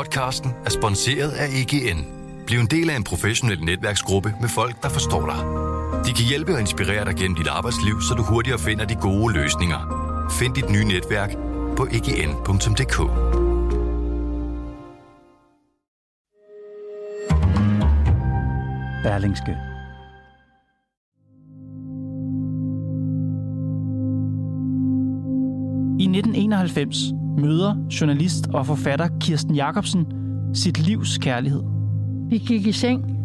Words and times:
Podcasten 0.00 0.50
er 0.64 0.70
sponsoreret 0.70 1.30
af 1.30 1.46
EGN. 1.46 2.04
Bliv 2.46 2.58
en 2.58 2.66
del 2.66 2.90
af 2.90 2.96
en 2.96 3.04
professionel 3.04 3.64
netværksgruppe 3.64 4.34
med 4.40 4.48
folk, 4.48 4.82
der 4.82 4.88
forstår 4.88 5.26
dig. 5.26 5.40
De 6.06 6.12
kan 6.12 6.24
hjælpe 6.28 6.52
og 6.54 6.60
inspirere 6.60 7.04
dig 7.04 7.14
gennem 7.16 7.36
dit 7.36 7.46
arbejdsliv, 7.46 8.00
så 8.00 8.14
du 8.14 8.22
hurtigere 8.22 8.58
finder 8.58 8.84
de 8.84 8.94
gode 8.94 9.34
løsninger. 9.34 9.80
Find 10.38 10.54
dit 10.54 10.70
nye 10.70 10.84
netværk 10.84 11.30
på 11.76 11.86
egn.dk. 11.92 12.96
Berlingske. 19.04 19.56
I 26.00 26.06
1991 26.18 27.19
møder 27.40 27.74
journalist 28.00 28.46
og 28.46 28.66
forfatter 28.66 29.08
Kirsten 29.20 29.54
Jacobsen 29.54 30.06
sit 30.54 30.86
livs 30.86 31.18
kærlighed. 31.18 31.62
Vi 32.28 32.38
gik 32.38 32.66
i 32.66 32.72
seng, 32.72 33.16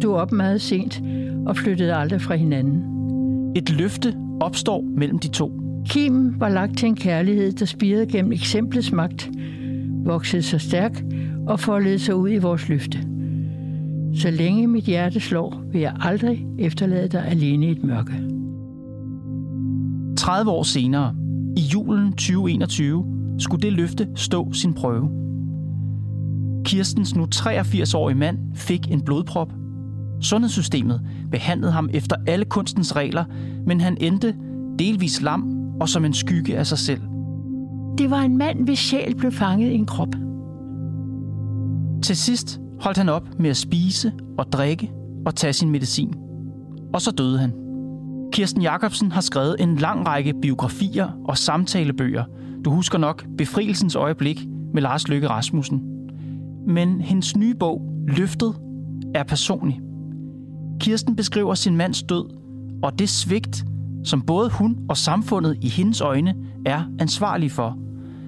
stod 0.00 0.14
op 0.14 0.32
meget 0.32 0.60
sent 0.60 1.02
og 1.46 1.56
flyttede 1.56 1.94
aldrig 1.94 2.20
fra 2.20 2.34
hinanden. 2.34 2.82
Et 3.56 3.70
løfte 3.70 4.14
opstår 4.40 4.84
mellem 4.96 5.18
de 5.18 5.28
to. 5.28 5.52
Kim 5.86 6.40
var 6.40 6.48
lagt 6.48 6.78
til 6.78 6.88
en 6.88 6.96
kærlighed, 6.96 7.52
der 7.52 7.66
spirede 7.66 8.06
gennem 8.06 8.32
eksemplets 8.32 8.92
magt, 8.92 9.30
voksede 10.04 10.42
sig 10.42 10.60
stærk 10.60 11.04
og 11.46 11.60
foldede 11.60 11.98
sig 11.98 12.16
ud 12.16 12.30
i 12.30 12.38
vores 12.38 12.68
løfte. 12.68 12.98
Så 14.14 14.30
længe 14.30 14.66
mit 14.66 14.84
hjerte 14.84 15.20
slår, 15.20 15.62
vil 15.72 15.80
jeg 15.80 15.96
aldrig 16.00 16.46
efterlade 16.58 17.08
dig 17.08 17.24
alene 17.26 17.66
i 17.66 17.70
et 17.70 17.84
mørke. 17.84 18.12
30 20.16 20.50
år 20.50 20.62
senere, 20.62 21.14
i 21.56 21.60
julen 21.60 22.12
2021, 22.12 23.17
skulle 23.38 23.62
det 23.62 23.72
løfte 23.72 24.08
stå 24.14 24.52
sin 24.52 24.74
prøve. 24.74 25.10
Kirstens 26.64 27.16
nu 27.16 27.26
83-årige 27.34 28.18
mand 28.18 28.38
fik 28.54 28.90
en 28.90 29.00
blodprop. 29.00 29.52
Sundhedssystemet 30.20 31.00
behandlede 31.30 31.72
ham 31.72 31.88
efter 31.92 32.16
alle 32.26 32.44
kunstens 32.44 32.96
regler, 32.96 33.24
men 33.66 33.80
han 33.80 33.96
endte 34.00 34.34
delvis 34.78 35.22
lam 35.22 35.58
og 35.80 35.88
som 35.88 36.04
en 36.04 36.12
skygge 36.12 36.56
af 36.56 36.66
sig 36.66 36.78
selv. 36.78 37.00
Det 37.98 38.10
var 38.10 38.20
en 38.20 38.38
mand, 38.38 38.64
hvis 38.64 38.78
sjæl 38.78 39.16
blev 39.16 39.32
fanget 39.32 39.70
i 39.70 39.74
en 39.74 39.86
krop. 39.86 40.14
Til 42.02 42.16
sidst 42.16 42.60
holdt 42.80 42.98
han 42.98 43.08
op 43.08 43.28
med 43.38 43.50
at 43.50 43.56
spise 43.56 44.12
og 44.38 44.52
drikke 44.52 44.92
og 45.26 45.34
tage 45.34 45.52
sin 45.52 45.70
medicin. 45.70 46.14
Og 46.94 47.02
så 47.02 47.10
døde 47.10 47.38
han. 47.38 47.52
Kirsten 48.32 48.62
Jacobsen 48.62 49.12
har 49.12 49.20
skrevet 49.20 49.56
en 49.60 49.76
lang 49.76 50.06
række 50.06 50.34
biografier 50.42 51.08
og 51.28 51.38
samtalebøger. 51.38 52.24
Du 52.68 52.72
husker 52.72 52.98
nok 52.98 53.26
Befrielsens 53.38 53.94
øjeblik 53.94 54.46
med 54.74 54.82
Lars 54.82 55.08
Løkke 55.08 55.28
Rasmussen. 55.28 55.82
Men 56.66 57.00
hendes 57.00 57.36
nye 57.36 57.54
bog, 57.54 57.82
Løftet, 58.08 58.54
er 59.14 59.22
personlig. 59.22 59.80
Kirsten 60.80 61.16
beskriver 61.16 61.54
sin 61.54 61.76
mands 61.76 62.02
død 62.02 62.24
og 62.82 62.98
det 62.98 63.08
svigt, 63.08 63.64
som 64.04 64.22
både 64.22 64.50
hun 64.50 64.78
og 64.88 64.96
samfundet 64.96 65.58
i 65.60 65.68
hendes 65.68 66.00
øjne 66.00 66.34
er 66.66 66.82
ansvarlige 67.00 67.50
for. 67.50 67.78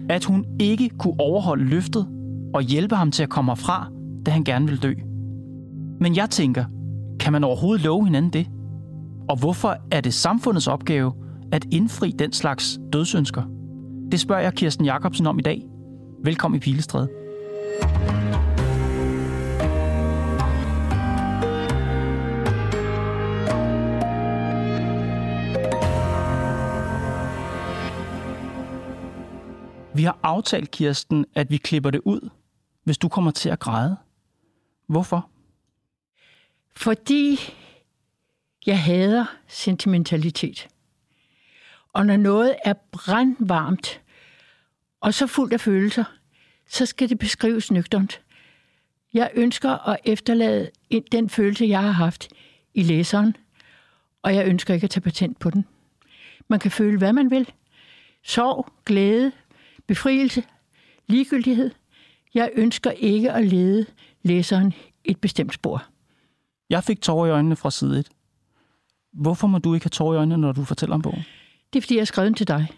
At 0.08 0.24
hun 0.24 0.44
ikke 0.60 0.88
kunne 0.98 1.20
overholde 1.20 1.64
løftet 1.64 2.06
og 2.54 2.62
hjælpe 2.62 2.96
ham 2.96 3.10
til 3.10 3.22
at 3.22 3.30
komme 3.30 3.56
fra, 3.56 3.88
da 4.26 4.30
han 4.30 4.44
gerne 4.44 4.66
vil 4.66 4.82
dø. 4.82 4.92
Men 6.00 6.16
jeg 6.16 6.30
tænker, 6.30 6.64
kan 7.20 7.32
man 7.32 7.44
overhovedet 7.44 7.84
love 7.84 8.04
hinanden 8.04 8.32
det? 8.32 8.46
Og 9.28 9.38
hvorfor 9.38 9.76
er 9.90 10.00
det 10.00 10.14
samfundets 10.14 10.66
opgave 10.66 11.12
at 11.52 11.66
indfri 11.70 12.10
den 12.10 12.32
slags 12.32 12.78
dødsønsker? 12.92 13.59
Det 14.10 14.20
spørger 14.20 14.42
jeg 14.42 14.54
Kirsten 14.54 14.84
Jacobsen 14.84 15.26
om 15.26 15.38
i 15.38 15.42
dag. 15.42 15.62
Velkommen 16.24 16.56
i 16.56 16.60
Pilestræde. 16.60 17.08
Vi 29.94 30.04
har 30.04 30.18
aftalt, 30.22 30.70
Kirsten, 30.70 31.24
at 31.34 31.50
vi 31.50 31.56
klipper 31.56 31.90
det 31.90 32.00
ud, 32.04 32.30
hvis 32.84 32.98
du 32.98 33.08
kommer 33.08 33.30
til 33.30 33.48
at 33.48 33.58
græde. 33.58 33.96
Hvorfor? 34.86 35.30
Fordi 36.76 37.38
jeg 38.66 38.82
hader 38.82 39.24
sentimentalitet. 39.48 40.68
Og 41.92 42.06
når 42.06 42.16
noget 42.16 42.56
er 42.64 42.72
brandvarmt, 42.92 44.00
og 45.00 45.14
så 45.14 45.26
fuldt 45.26 45.52
af 45.52 45.60
følelser, 45.60 46.04
så 46.68 46.86
skal 46.86 47.08
det 47.08 47.18
beskrives 47.18 47.70
nøgternt. 47.70 48.20
Jeg 49.14 49.30
ønsker 49.34 49.88
at 49.88 49.98
efterlade 50.04 50.70
den 51.12 51.30
følelse, 51.30 51.66
jeg 51.66 51.82
har 51.82 51.90
haft 51.90 52.28
i 52.74 52.82
læseren, 52.82 53.36
og 54.22 54.34
jeg 54.34 54.46
ønsker 54.46 54.74
ikke 54.74 54.84
at 54.84 54.90
tage 54.90 55.00
patent 55.00 55.38
på 55.38 55.50
den. 55.50 55.64
Man 56.48 56.58
kan 56.58 56.70
føle, 56.70 56.98
hvad 56.98 57.12
man 57.12 57.30
vil. 57.30 57.52
Sorg, 58.24 58.66
glæde, 58.86 59.32
befrielse, 59.86 60.44
ligegyldighed. 61.06 61.70
Jeg 62.34 62.50
ønsker 62.54 62.90
ikke 62.90 63.32
at 63.32 63.46
lede 63.46 63.86
læseren 64.22 64.74
et 65.04 65.20
bestemt 65.20 65.54
spor. 65.54 65.84
Jeg 66.70 66.84
fik 66.84 67.00
tårer 67.00 67.26
i 67.26 67.30
øjnene 67.30 67.56
fra 67.56 67.70
side 67.70 67.98
1. 67.98 68.08
Hvorfor 69.12 69.46
må 69.46 69.58
du 69.58 69.74
ikke 69.74 69.84
have 69.84 69.90
tårer 69.90 70.14
i 70.14 70.16
øjnene, 70.16 70.36
når 70.36 70.52
du 70.52 70.64
fortæller 70.64 70.94
om 70.94 71.02
bogen? 71.02 71.24
Det 71.72 71.78
er, 71.78 71.82
fordi 71.82 71.94
jeg 71.94 72.00
har 72.00 72.06
skrevet 72.06 72.26
den 72.28 72.34
til 72.34 72.48
dig. 72.48 72.68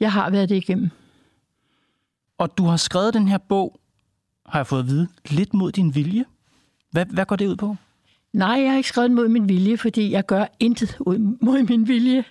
Jeg 0.00 0.12
har 0.12 0.30
været 0.30 0.48
det 0.48 0.56
igennem. 0.56 0.90
Og 2.38 2.58
du 2.58 2.64
har 2.64 2.76
skrevet 2.76 3.14
den 3.14 3.28
her 3.28 3.38
bog, 3.38 3.80
har 4.46 4.58
jeg 4.58 4.66
fået 4.66 4.80
at 4.80 4.86
vide, 4.86 5.08
lidt 5.30 5.54
mod 5.54 5.72
din 5.72 5.94
vilje. 5.94 6.24
Hvad, 6.90 7.06
hvad 7.06 7.26
går 7.26 7.36
det 7.36 7.46
ud 7.46 7.56
på? 7.56 7.76
Nej, 8.32 8.60
jeg 8.60 8.70
har 8.70 8.76
ikke 8.76 8.88
skrevet 8.88 9.08
den 9.08 9.16
mod 9.16 9.28
min 9.28 9.48
vilje, 9.48 9.76
fordi 9.76 10.10
jeg 10.10 10.26
gør 10.26 10.46
intet 10.60 10.96
mod 11.40 11.68
min 11.68 11.88
vilje. 11.88 12.24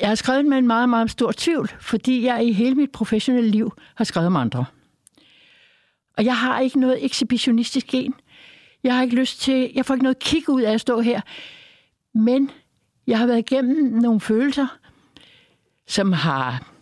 Jeg 0.00 0.08
har 0.08 0.14
skrevet 0.14 0.46
med 0.46 0.58
en 0.58 0.66
meget, 0.66 0.88
meget 0.88 1.10
stor 1.10 1.32
tvivl, 1.36 1.70
fordi 1.80 2.24
jeg 2.24 2.46
i 2.46 2.52
hele 2.52 2.74
mit 2.74 2.92
professionelle 2.92 3.50
liv 3.50 3.72
har 3.94 4.04
skrevet 4.04 4.26
om 4.26 4.36
andre. 4.36 4.64
Og 6.16 6.24
jeg 6.24 6.38
har 6.38 6.60
ikke 6.60 6.80
noget 6.80 7.04
ekshibitionistisk 7.04 7.86
gen. 7.86 8.14
Jeg 8.82 8.96
har 8.96 9.02
ikke 9.02 9.16
lyst 9.16 9.40
til, 9.40 9.72
jeg 9.74 9.86
får 9.86 9.94
ikke 9.94 10.04
noget 10.04 10.18
kig 10.18 10.48
ud 10.48 10.62
af 10.62 10.72
at 10.72 10.80
stå 10.80 11.00
her. 11.00 11.20
Men 12.14 12.50
jeg 13.10 13.18
har 13.18 13.26
været 13.26 13.38
igennem 13.38 13.92
nogle 14.00 14.20
følelser, 14.20 14.66
som 15.86 16.12
har 16.12 16.72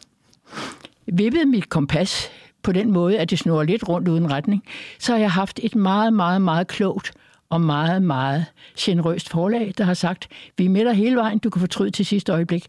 vippet 1.06 1.48
mit 1.48 1.68
kompas 1.68 2.28
på 2.62 2.72
den 2.72 2.90
måde, 2.90 3.18
at 3.18 3.30
det 3.30 3.38
snurrer 3.38 3.64
lidt 3.64 3.88
rundt 3.88 4.08
uden 4.08 4.30
retning. 4.32 4.64
Så 4.98 5.12
har 5.12 5.18
jeg 5.18 5.32
haft 5.32 5.60
et 5.62 5.74
meget, 5.74 6.12
meget, 6.12 6.42
meget 6.42 6.68
klogt 6.68 7.12
og 7.50 7.60
meget, 7.60 8.02
meget 8.02 8.46
generøst 8.78 9.28
forlag, 9.28 9.74
der 9.78 9.84
har 9.84 9.94
sagt, 9.94 10.28
vi 10.58 10.64
er 10.64 10.68
med 10.68 10.84
dig 10.84 10.94
hele 10.94 11.16
vejen, 11.16 11.38
du 11.38 11.50
kan 11.50 11.60
fortryde 11.60 11.90
til 11.90 12.06
sidste 12.06 12.32
øjeblik. 12.32 12.66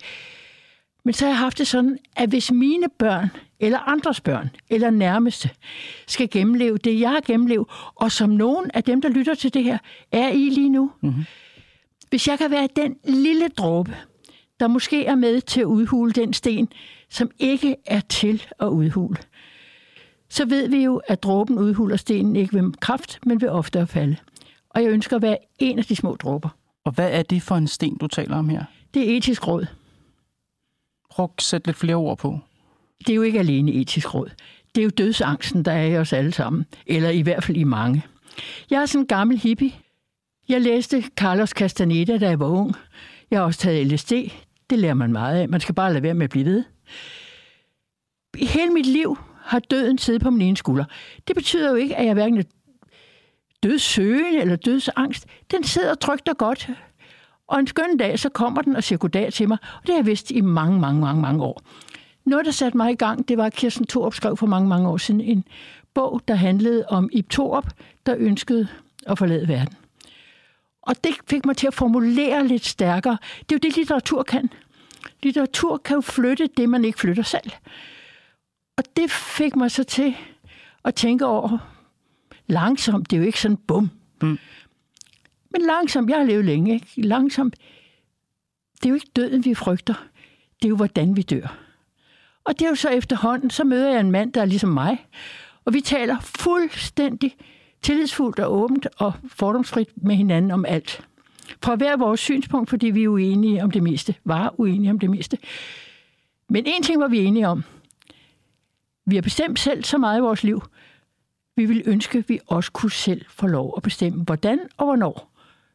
Men 1.06 1.14
så 1.14 1.25
har 1.25 1.31
jeg 1.31 1.38
haft 1.40 1.58
det 1.58 1.68
sådan, 1.68 1.98
at 2.16 2.30
hvis 2.30 2.52
mine 2.52 2.88
børn, 3.00 3.30
eller 3.59 3.80
andres 3.80 4.22
børn, 4.22 4.50
eller 4.69 4.90
nærmeste, 4.90 5.50
skal 6.08 6.30
gennemleve 6.30 6.78
det, 6.78 7.00
jeg 7.00 7.09
har 7.09 7.22
gennemlevet, 7.25 7.68
og 7.96 8.12
som 8.12 8.30
nogen 8.30 8.72
af 8.74 8.84
dem, 8.84 9.02
der 9.02 9.09
lytter 9.09 9.36
til 9.36 9.53
det 9.53 9.64
her, 9.64 9.78
er 10.12 10.30
i 10.30 10.50
lige 10.50 10.69
nu. 10.69 10.92
Mm-hmm. 11.02 11.25
Hvis 12.09 12.28
jeg 12.28 12.38
kan 12.38 12.52
være 12.52 12.68
den 12.75 12.97
lille 13.03 13.47
dråbe, 13.47 13.96
der 14.59 14.68
måske 14.68 15.06
er 15.06 15.16
med 15.16 15.42
til 15.42 15.62
at 15.62 15.66
udhule 15.66 16.12
den 16.12 16.34
sten, 16.34 16.70
som 17.09 17.31
ikke 17.40 17.75
er 17.86 18.00
til 18.00 18.44
at 18.59 18.68
udhule, 18.68 19.18
så 20.30 20.46
ved 20.46 20.69
vi 20.69 20.84
jo, 20.84 21.02
at 21.08 21.24
dråben 21.24 21.59
udhuler 21.59 21.96
stenen 21.96 22.36
ikke 22.36 22.53
ved 22.53 22.72
kraft, 22.80 23.19
men 23.25 23.42
ved 23.42 23.50
ofte 23.50 23.80
at 23.80 23.90
falde. 23.90 24.18
Og 24.69 24.84
jeg 24.84 24.92
ønsker 24.92 25.16
at 25.16 25.22
være 25.22 25.38
en 25.59 25.80
af 25.80 25.86
de 25.86 25.96
små 25.96 26.16
dråber. 26.16 26.50
Og 26.86 26.92
hvad 26.92 27.12
er 27.12 27.24
det 27.24 27.42
for 27.42 27.56
en 27.56 27.68
sten, 27.68 27.98
du 27.98 28.08
taler 28.08 28.36
om 28.36 28.50
her? 28.50 28.64
Det 28.94 29.12
er 29.12 29.18
etisk 29.18 29.48
råd. 29.48 29.66
Prøv 31.12 31.30
at 31.38 31.44
sætte 31.44 31.68
lidt 31.68 31.78
flere 31.78 31.96
ord 31.96 32.18
på. 32.18 32.40
Det 33.00 33.09
er 33.09 33.16
jo 33.16 33.22
ikke 33.22 33.40
alene 33.40 33.72
etisk 33.72 34.14
råd. 34.16 34.30
Det 34.75 34.81
er 34.81 34.84
jo 34.84 34.90
dødsangsten, 34.90 35.66
der 35.66 35.72
er 35.72 35.86
i 35.86 35.98
os 35.98 36.14
alle 36.14 36.31
sammen. 36.31 36.66
Eller 36.86 37.10
i 37.10 37.22
hvert 37.22 37.44
fald 37.44 37.57
i 37.57 37.63
mange. 37.63 38.06
Jeg 38.69 38.81
er 38.81 38.86
sådan 38.86 39.04
en 39.04 39.07
gammel 39.07 39.38
hippie. 39.38 39.72
Jeg 40.50 40.62
læste 40.62 41.01
Carlos 41.01 41.50
Castaneda, 41.50 42.18
da 42.18 42.30
jeg 42.30 42.40
var 42.40 42.48
ung. 42.48 42.75
Jeg 43.31 43.40
har 43.40 43.46
også 43.46 43.60
taget 43.60 43.88
LSD. 43.88 44.12
Det 44.69 44.80
lærer 44.80 44.94
man 44.94 45.12
meget 45.12 45.42
af. 45.42 45.50
Man 45.50 45.60
skal 45.60 45.75
bare 45.75 45.94
lade 45.94 46.04
være 46.04 46.13
med 46.13 46.24
at 46.24 46.30
blive 46.30 46.46
ved. 46.46 46.63
I 48.38 48.46
hele 48.46 48.69
mit 48.74 48.86
liv 48.86 49.18
har 49.44 49.60
døden 49.60 49.98
siddet 49.98 50.22
på 50.22 50.30
min 50.30 50.42
ene 50.42 50.57
skulder. 50.57 50.86
Det 51.28 51.36
betyder 51.36 51.69
jo 51.69 51.75
ikke, 51.75 51.96
at 51.96 52.06
jeg 52.06 52.13
hverken 52.13 52.38
er 52.38 52.44
dødssøgende 53.63 54.42
eller 54.42 54.56
dødsangst. 54.56 55.25
Den 55.51 55.63
sidder 55.63 55.96
trygt 55.96 56.30
og 56.30 56.38
godt 56.38 56.69
og 57.48 57.60
en 57.60 57.68
skøn 57.68 57.98
dag, 57.98 58.19
så 58.19 58.30
kommer 58.30 58.62
den 58.62 58.75
og 58.75 58.84
siger 58.84 59.00
goddag 59.00 59.34
til 59.34 59.48
mig. 59.48 59.57
Og 59.62 59.81
det 59.81 59.90
har 59.90 59.98
jeg 60.00 60.06
vidst 60.06 60.31
i 60.31 60.42
mange, 60.42 60.80
mange, 60.80 61.02
mange, 61.02 61.22
mange 61.22 61.44
år. 61.44 61.62
Noget, 62.25 62.45
der 62.45 62.52
satte 62.52 62.78
mig 62.78 62.92
i 62.92 62.95
gang, 62.95 63.28
det 63.28 63.38
var, 63.38 63.45
at 63.45 63.54
Kirsten 63.54 63.88
Thorup 63.88 64.13
skrev 64.13 64.38
for 64.38 64.48
mange, 64.48 64.69
mange 64.69 64.90
år 64.90 64.98
siden 64.98 65.22
en 65.22 65.44
bog, 65.94 66.22
der 66.28 66.36
handlede 66.36 66.86
om 66.88 67.10
Ib 67.12 67.30
Thorup, 67.30 67.72
der 68.06 68.16
ønskede 68.18 68.68
at 69.07 69.18
forlade 69.18 69.48
verden. 69.48 69.75
Og 70.89 71.03
det 71.03 71.15
fik 71.27 71.45
mig 71.45 71.57
til 71.57 71.68
at 71.68 71.74
formulere 71.74 72.47
lidt 72.47 72.65
stærkere. 72.65 73.18
Det 73.39 73.51
er 73.51 73.56
jo 73.56 73.69
det, 73.69 73.77
litteratur 73.77 74.24
kan. 74.24 74.50
Litteratur 75.24 75.77
kan 75.77 75.95
jo 75.95 76.01
flytte 76.01 76.50
det, 76.57 76.69
man 76.69 76.86
ikke 76.86 77.00
flytter 77.00 77.24
selv. 77.24 77.51
Og 78.77 78.83
det 78.97 79.12
fik 79.12 79.56
mig 79.56 79.71
så 79.71 79.83
til 79.83 80.15
og 80.83 80.95
tænke 80.95 81.25
over 81.25 81.57
langsomt. 82.47 83.09
Det 83.09 83.15
er 83.15 83.19
jo 83.19 83.25
ikke 83.25 83.41
sådan 83.41 83.57
bum. 83.57 83.91
Mm. 84.21 84.39
Men 85.51 85.62
langsomt, 85.62 86.09
jeg 86.09 86.18
har 86.18 86.25
levet 86.25 86.45
længe, 86.45 86.74
ikke? 86.74 87.01
langsomt. 87.01 87.56
Det 88.77 88.85
er 88.85 88.89
jo 88.89 88.95
ikke 88.95 89.12
døden, 89.15 89.45
vi 89.45 89.53
frygter. 89.53 89.94
Det 90.62 90.65
er 90.65 90.69
jo, 90.69 90.75
hvordan 90.75 91.15
vi 91.15 91.21
dør. 91.21 91.57
Og 92.44 92.59
det 92.59 92.65
er 92.65 92.69
jo 92.69 92.75
så 92.75 92.89
efterhånden, 92.89 93.50
så 93.50 93.63
møder 93.63 93.92
jeg 93.92 94.00
en 94.00 94.12
mand, 94.12 94.33
der 94.33 94.42
er 94.42 94.45
ligesom 94.45 94.69
mig, 94.69 95.07
og 95.65 95.74
vi 95.74 95.81
taler 95.81 96.19
fuldstændig 96.19 97.35
tillidsfuldt 97.81 98.40
og 98.40 98.54
åbent 98.54 98.88
og 98.98 99.14
fordomsfrit 99.28 99.90
med 99.96 100.16
hinanden 100.16 100.52
om 100.52 100.66
alt. 100.66 101.08
Fra 101.64 101.76
hver 101.76 101.98
vores 101.98 102.20
synspunkt, 102.20 102.70
fordi 102.70 102.88
vi 102.88 103.04
er 103.04 103.08
uenige 103.08 103.64
om 103.64 103.72
det 103.72 103.84
meste. 103.84 104.16
Var 104.26 104.54
uenige 104.58 104.92
om 104.92 105.00
det 105.00 105.10
meste. 105.10 105.38
Men 106.50 106.64
en 106.68 106.84
ting 106.84 107.02
var 107.02 107.08
vi 107.08 107.20
enige 107.20 107.48
om. 107.48 107.64
Vi 109.06 109.16
har 109.16 109.22
bestemt 109.22 109.60
selv 109.60 109.84
så 109.84 109.98
meget 109.98 110.18
i 110.18 110.22
vores 110.22 110.44
liv. 110.44 110.62
Vi 111.56 111.66
vil 111.66 111.84
ønske, 111.86 112.18
at 112.18 112.30
vi 112.30 112.40
også 112.48 112.72
kunne 112.72 112.92
selv 112.92 113.26
få 113.30 113.48
lov 113.48 113.74
at 113.78 113.84
bestemme, 113.84 114.24
hvordan 114.24 114.60
og 114.78 114.86
hvornår 114.86 115.31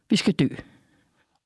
vi 0.09 0.15
skal 0.15 0.33
dø. 0.33 0.47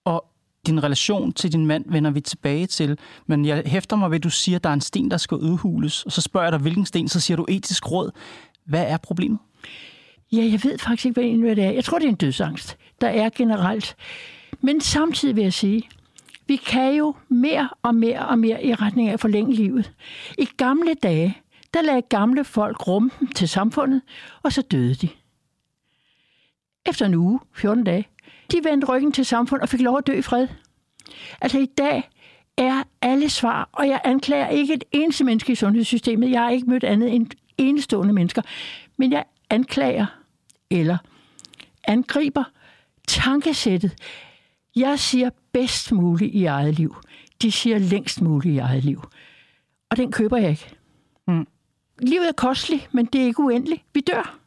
Og 0.06 0.26
din 0.68 0.84
relation 0.84 1.34
til 1.34 1.52
din 1.52 1.66
mand 1.66 1.86
vender 1.92 2.12
vi 2.12 2.22
tilbage 2.22 2.68
til, 2.68 2.98
men 3.28 3.46
jeg 3.46 3.64
hæfter 3.66 3.96
mig 3.96 4.12
ved, 4.12 4.18
at 4.18 4.24
du 4.24 4.30
siger, 4.30 4.56
at 4.56 4.64
der 4.64 4.70
er 4.70 4.74
en 4.74 4.82
sten, 4.82 5.12
der 5.12 5.18
skal 5.18 5.38
udhules, 5.38 6.04
og 6.04 6.12
så 6.12 6.22
spørger 6.22 6.46
jeg 6.46 6.52
dig, 6.52 6.60
hvilken 6.60 6.86
sten, 6.86 7.08
så 7.08 7.20
siger 7.20 7.38
du 7.38 7.46
etisk 7.50 7.92
råd. 7.92 8.12
Hvad 8.66 8.86
er 8.88 8.98
problemet? 8.98 9.40
Ja, 10.32 10.42
jeg 10.52 10.60
ved 10.64 10.78
faktisk 10.78 11.06
ikke, 11.06 11.38
hvad 11.38 11.56
det 11.56 11.64
er. 11.64 11.72
Jeg 11.72 11.84
tror, 11.84 12.00
det 12.00 12.06
er 12.06 12.10
en 12.10 12.16
dødsangst, 12.16 12.78
der 13.02 13.08
er 13.08 13.30
generelt. 13.30 13.96
Men 14.62 14.82
samtidig 14.82 15.36
vil 15.36 15.44
jeg 15.44 15.54
sige, 15.54 15.90
vi 16.48 16.56
kan 16.56 16.94
jo 16.94 17.16
mere 17.28 17.70
og 17.82 17.96
mere 17.96 18.26
og 18.26 18.40
mere 18.40 18.66
i 18.66 18.74
retning 18.74 19.10
af 19.10 19.14
at 19.14 19.20
forlænge 19.20 19.54
livet. 19.54 19.94
I 20.38 20.46
gamle 20.58 20.94
dage, 20.94 21.38
der 21.74 21.82
lagde 21.82 22.02
gamle 22.02 22.44
folk 22.44 22.88
rumpen 22.88 23.28
til 23.28 23.50
samfundet, 23.50 24.02
og 24.44 24.54
så 24.54 24.62
døde 24.62 24.96
de. 24.96 25.10
Efter 26.86 27.06
en 27.06 27.14
uge, 27.14 27.40
14 27.54 27.84
dage, 27.84 28.08
de 28.52 28.58
vendte 28.64 28.88
ryggen 28.88 29.12
til 29.12 29.26
samfundet 29.26 29.64
og 29.64 29.70
fik 29.70 29.82
lov 29.82 29.98
at 29.98 30.08
dø 30.08 30.14
i 30.14 30.22
fred. 30.22 30.48
Altså 31.42 31.60
i 31.60 31.66
dag 31.66 32.10
er 32.58 32.84
alle 33.02 33.30
svar, 33.30 33.70
og 33.72 33.88
jeg 33.88 34.02
anklager 34.04 34.48
ikke 34.48 34.74
et 34.74 34.84
eneste 34.92 35.24
menneske 35.24 35.52
i 35.52 35.56
sundhedssystemet. 35.56 36.32
Jeg 36.32 36.42
har 36.42 36.50
ikke 36.50 36.70
mødt 36.70 36.84
andet 36.84 37.16
end 37.16 37.28
enestående 37.58 38.14
mennesker. 38.14 38.42
Men 38.98 39.12
jeg 39.12 39.24
anklager 39.50 40.06
eller 40.70 40.98
angriber 41.84 42.44
tankesættet. 43.08 43.96
Jeg 44.76 45.00
siger 45.00 45.30
bedst 45.52 45.92
muligt 45.92 46.36
i 46.36 46.46
eget 46.46 46.74
liv. 46.74 46.96
De 47.42 47.52
siger 47.52 47.78
længst 47.78 48.22
muligt 48.22 48.56
i 48.56 48.58
eget 48.58 48.84
liv. 48.84 49.04
Og 49.90 49.98
den 49.98 50.12
køber 50.12 50.38
jeg 50.38 50.50
ikke. 50.50 50.70
Mm. 51.28 51.48
Livet 52.00 52.28
er 52.28 52.32
kosteligt, 52.32 52.94
men 52.94 53.06
det 53.06 53.22
er 53.22 53.26
ikke 53.26 53.40
uendeligt. 53.40 53.82
Vi 53.94 54.02
dør. 54.02 54.40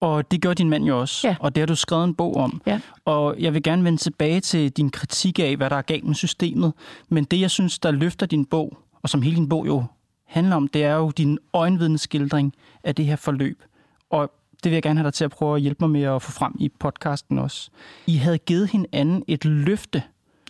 Og 0.00 0.30
det 0.30 0.42
gør 0.42 0.54
din 0.54 0.70
mand 0.70 0.84
jo 0.84 1.00
også, 1.00 1.28
ja. 1.28 1.36
og 1.40 1.54
det 1.54 1.60
har 1.60 1.66
du 1.66 1.74
skrevet 1.74 2.04
en 2.04 2.14
bog 2.14 2.36
om. 2.36 2.62
Ja. 2.66 2.80
Og 3.04 3.36
jeg 3.38 3.54
vil 3.54 3.62
gerne 3.62 3.84
vende 3.84 3.98
tilbage 3.98 4.40
til 4.40 4.70
din 4.70 4.90
kritik 4.90 5.38
af, 5.38 5.56
hvad 5.56 5.70
der 5.70 5.76
er 5.76 5.82
galt 5.82 6.04
med 6.04 6.14
systemet. 6.14 6.72
Men 7.08 7.24
det, 7.24 7.40
jeg 7.40 7.50
synes, 7.50 7.78
der 7.78 7.90
løfter 7.90 8.26
din 8.26 8.44
bog, 8.44 8.78
og 9.02 9.08
som 9.08 9.22
hele 9.22 9.36
din 9.36 9.48
bog 9.48 9.66
jo 9.66 9.84
handler 10.26 10.56
om, 10.56 10.68
det 10.68 10.84
er 10.84 10.94
jo 10.94 11.10
din 11.10 11.38
øjenvidensskildring 11.52 12.54
af 12.84 12.94
det 12.94 13.04
her 13.04 13.16
forløb. 13.16 13.62
Og 14.10 14.32
det 14.64 14.70
vil 14.70 14.76
jeg 14.76 14.82
gerne 14.82 15.00
have 15.00 15.04
dig 15.04 15.14
til 15.14 15.24
at 15.24 15.30
prøve 15.30 15.56
at 15.56 15.62
hjælpe 15.62 15.78
mig 15.80 15.90
med 15.90 16.02
at 16.02 16.22
få 16.22 16.30
frem 16.30 16.52
i 16.58 16.68
podcasten 16.68 17.38
også. 17.38 17.70
I 18.06 18.16
havde 18.16 18.38
givet 18.38 18.70
hinanden 18.70 19.24
et 19.28 19.44
løfte, 19.44 20.02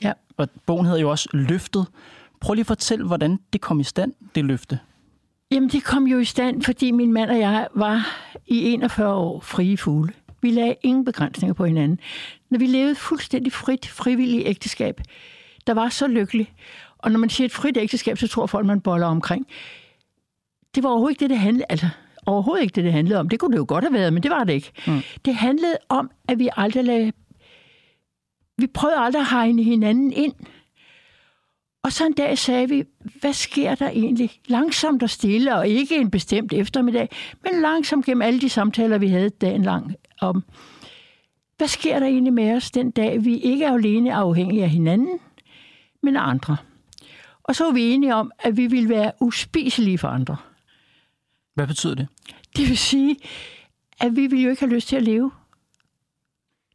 ja. 0.02 0.12
og 0.36 0.48
bogen 0.66 0.86
hedder 0.86 1.00
jo 1.00 1.10
også 1.10 1.28
Løftet. 1.32 1.86
Prøv 2.40 2.54
lige 2.54 2.62
at 2.62 2.66
fortælle, 2.66 3.06
hvordan 3.06 3.38
det 3.52 3.60
kom 3.60 3.80
i 3.80 3.84
stand, 3.84 4.12
det 4.34 4.44
løfte. 4.44 4.78
Jamen, 5.50 5.68
det 5.68 5.84
kom 5.84 6.06
jo 6.06 6.18
i 6.18 6.24
stand, 6.24 6.62
fordi 6.62 6.90
min 6.90 7.12
mand 7.12 7.30
og 7.30 7.38
jeg 7.38 7.68
var 7.74 8.06
i 8.46 8.62
41 8.62 9.14
år 9.14 9.40
frie 9.40 9.76
fugle. 9.76 10.12
Vi 10.42 10.50
lagde 10.50 10.74
ingen 10.82 11.04
begrænsninger 11.04 11.54
på 11.54 11.64
hinanden. 11.64 12.00
Når 12.50 12.58
vi 12.58 12.66
levede 12.66 12.94
fuldstændig 12.94 13.52
frit, 13.52 13.86
frivilligt 13.86 14.48
ægteskab, 14.48 15.00
der 15.66 15.74
var 15.74 15.88
så 15.88 16.06
lykkeligt. 16.06 16.52
Og 16.98 17.10
når 17.10 17.18
man 17.18 17.30
siger 17.30 17.44
et 17.44 17.52
frit 17.52 17.76
ægteskab, 17.76 18.18
så 18.18 18.28
tror 18.28 18.46
folk, 18.46 18.66
man 18.66 18.80
boller 18.80 19.06
omkring. 19.06 19.46
Det 20.74 20.82
var 20.82 20.88
overhovedet 20.88 21.12
ikke 21.12 21.20
det, 21.20 21.30
det 21.30 21.38
handlede 21.38 21.64
Altså, 21.68 21.88
overhovedet 22.26 22.62
ikke 22.62 22.74
det, 22.74 22.84
det 22.84 22.92
handlede 22.92 23.20
om. 23.20 23.28
Det 23.28 23.38
kunne 23.40 23.52
det 23.52 23.58
jo 23.58 23.64
godt 23.68 23.84
have 23.84 23.92
været, 23.92 24.12
men 24.12 24.22
det 24.22 24.30
var 24.30 24.44
det 24.44 24.52
ikke. 24.52 24.72
Mm. 24.86 25.00
Det 25.24 25.34
handlede 25.34 25.76
om, 25.88 26.10
at 26.28 26.38
vi 26.38 26.48
aldrig 26.56 26.84
lagde... 26.84 27.12
Vi 28.58 28.66
prøvede 28.66 28.98
aldrig 28.98 29.20
at 29.20 29.30
hegne 29.30 29.62
hinanden 29.62 30.12
ind. 30.12 30.34
Og 31.84 31.92
så 31.92 32.06
en 32.06 32.12
dag 32.12 32.38
sagde 32.38 32.68
vi, 32.68 32.84
hvad 33.20 33.32
sker 33.32 33.74
der 33.74 33.88
egentlig? 33.88 34.30
Langsomt 34.46 35.02
og 35.02 35.10
stille, 35.10 35.56
og 35.56 35.68
ikke 35.68 35.96
en 35.96 36.10
bestemt 36.10 36.52
eftermiddag, 36.52 37.08
men 37.42 37.60
langsomt 37.60 38.06
gennem 38.06 38.22
alle 38.22 38.40
de 38.40 38.48
samtaler, 38.48 38.98
vi 38.98 39.08
havde 39.08 39.30
dagen 39.30 39.62
lang 39.62 39.94
om, 40.20 40.44
hvad 41.56 41.68
sker 41.68 41.98
der 41.98 42.06
egentlig 42.06 42.32
med 42.32 42.56
os 42.56 42.70
den 42.70 42.90
dag, 42.90 43.24
vi 43.24 43.38
ikke 43.38 43.64
er 43.64 43.72
alene 43.72 44.14
afhængige 44.14 44.62
af 44.62 44.70
hinanden, 44.70 45.18
men 46.02 46.16
af 46.16 46.28
andre? 46.28 46.56
Og 47.42 47.56
så 47.56 47.64
var 47.64 47.72
vi 47.72 47.90
enige 47.90 48.14
om, 48.14 48.30
at 48.38 48.56
vi 48.56 48.66
ville 48.66 48.88
være 48.88 49.12
uspiselige 49.20 49.98
for 49.98 50.08
andre. 50.08 50.36
Hvad 51.54 51.66
betyder 51.66 51.94
det? 51.94 52.08
Det 52.56 52.68
vil 52.68 52.78
sige, 52.78 53.16
at 54.00 54.16
vi 54.16 54.26
ville 54.26 54.44
jo 54.44 54.50
ikke 54.50 54.62
have 54.62 54.74
lyst 54.74 54.88
til 54.88 54.96
at 54.96 55.02
leve. 55.02 55.30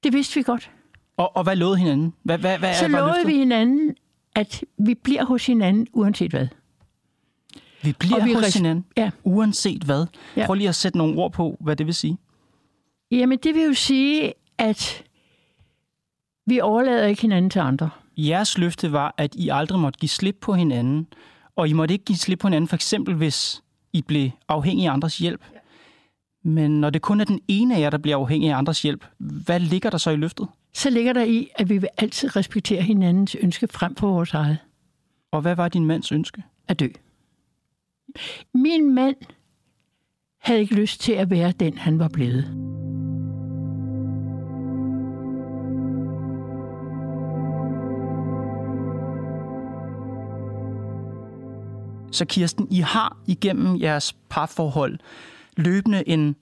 Det 0.03 0.13
vidste 0.13 0.35
vi 0.35 0.43
godt. 0.43 0.71
Og, 1.17 1.37
og 1.37 1.43
hvad 1.43 1.55
lovede 1.55 1.77
hinanden? 1.77 2.13
Hvad, 2.23 2.37
hvad, 2.37 2.59
hvad 2.59 2.75
så 2.75 2.87
lovede 2.87 3.25
vi 3.25 3.33
hinanden, 3.33 3.95
at 4.35 4.63
vi 4.77 4.93
bliver 4.95 5.25
hos 5.25 5.45
hinanden 5.45 5.87
uanset 5.93 6.31
hvad. 6.31 6.47
Vi 7.83 7.93
bliver 7.99 8.23
vi 8.23 8.33
hos 8.33 8.53
hinanden 8.53 8.85
ja. 8.97 9.11
uanset 9.23 9.83
hvad? 9.83 10.05
Ja. 10.35 10.45
Prøv 10.45 10.53
lige 10.53 10.69
at 10.69 10.75
sætte 10.75 10.97
nogle 10.97 11.17
ord 11.21 11.31
på, 11.31 11.57
hvad 11.59 11.75
det 11.75 11.85
vil 11.85 11.95
sige. 11.95 12.17
Jamen, 13.11 13.39
det 13.43 13.55
vil 13.55 13.63
jo 13.63 13.73
sige, 13.73 14.33
at 14.57 15.03
vi 16.45 16.59
overlader 16.59 17.07
ikke 17.07 17.21
hinanden 17.21 17.49
til 17.49 17.59
andre. 17.59 17.89
Jeres 18.17 18.57
løfte 18.57 18.91
var, 18.91 19.13
at 19.17 19.35
I 19.35 19.49
aldrig 19.49 19.79
måtte 19.79 19.99
give 19.99 20.09
slip 20.09 20.37
på 20.41 20.53
hinanden, 20.53 21.07
og 21.55 21.67
I 21.67 21.73
måtte 21.73 21.93
ikke 21.93 22.05
give 22.05 22.17
slip 22.17 22.39
på 22.39 22.47
hinanden, 22.47 22.67
for 22.67 22.75
eksempel 22.75 23.15
hvis 23.15 23.63
I 23.93 24.01
blev 24.01 24.29
afhængige 24.47 24.89
af 24.89 24.93
andres 24.93 25.17
hjælp. 25.17 25.41
Ja. 25.53 25.59
Men 26.43 26.81
når 26.81 26.89
det 26.89 27.01
kun 27.01 27.21
er 27.21 27.25
den 27.25 27.39
ene 27.47 27.75
af 27.75 27.79
jer, 27.79 27.89
der 27.89 27.97
bliver 27.97 28.17
afhængig 28.17 28.51
af 28.51 28.57
andres 28.57 28.81
hjælp, 28.81 29.05
hvad 29.17 29.59
ligger 29.59 29.89
der 29.89 29.97
så 29.97 30.09
i 30.09 30.15
løftet? 30.15 30.47
Så 30.73 30.89
ligger 30.89 31.13
der 31.13 31.23
i, 31.23 31.49
at 31.55 31.69
vi 31.69 31.77
vil 31.77 31.89
altid 31.97 32.35
respektere 32.35 32.81
hinandens 32.81 33.35
ønske 33.35 33.67
frem 33.67 33.95
for 33.95 34.07
vores 34.07 34.33
eget. 34.33 34.57
Og 35.31 35.41
hvad 35.41 35.55
var 35.55 35.67
din 35.67 35.85
mands 35.85 36.11
ønske? 36.11 36.43
At 36.67 36.79
dø. 36.79 36.87
Min 38.53 38.93
mand 38.93 39.15
havde 40.39 40.59
ikke 40.59 40.75
lyst 40.75 41.01
til 41.01 41.13
at 41.13 41.29
være 41.29 41.51
den, 41.51 41.77
han 41.77 41.99
var 41.99 42.07
blevet. 42.07 42.78
Så 52.11 52.25
Kirsten, 52.25 52.67
I 52.71 52.79
har 52.79 53.17
igennem 53.27 53.81
jeres 53.81 54.15
parforhold 54.29 54.99
løbende 55.57 56.09
en 56.09 56.35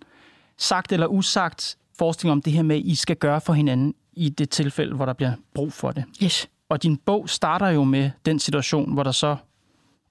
sagt 0.58 0.92
eller 0.92 1.08
usagt 1.08 1.78
forestilling 1.98 2.32
om 2.32 2.42
det 2.42 2.54
her 2.54 2.64
med, 2.64 2.76
at 2.76 2.82
I 2.86 2.96
skal 2.96 3.16
gøre 3.16 3.42
for 3.42 3.54
hinanden 3.54 3.94
i 4.14 4.30
det 4.30 4.50
tilfælde, 4.50 4.96
hvor 4.96 5.06
der 5.06 5.14
bliver 5.14 5.32
brug 5.54 5.74
for 5.74 5.92
det. 5.92 6.04
Yes. 6.24 6.50
Og 6.70 6.84
din 6.84 6.98
bog 6.98 7.30
starter 7.30 7.68
jo 7.68 7.84
med 7.84 8.12
den 8.26 8.40
situation, 8.40 8.94
hvor 8.94 9.04
der 9.04 9.12
så, 9.12 9.36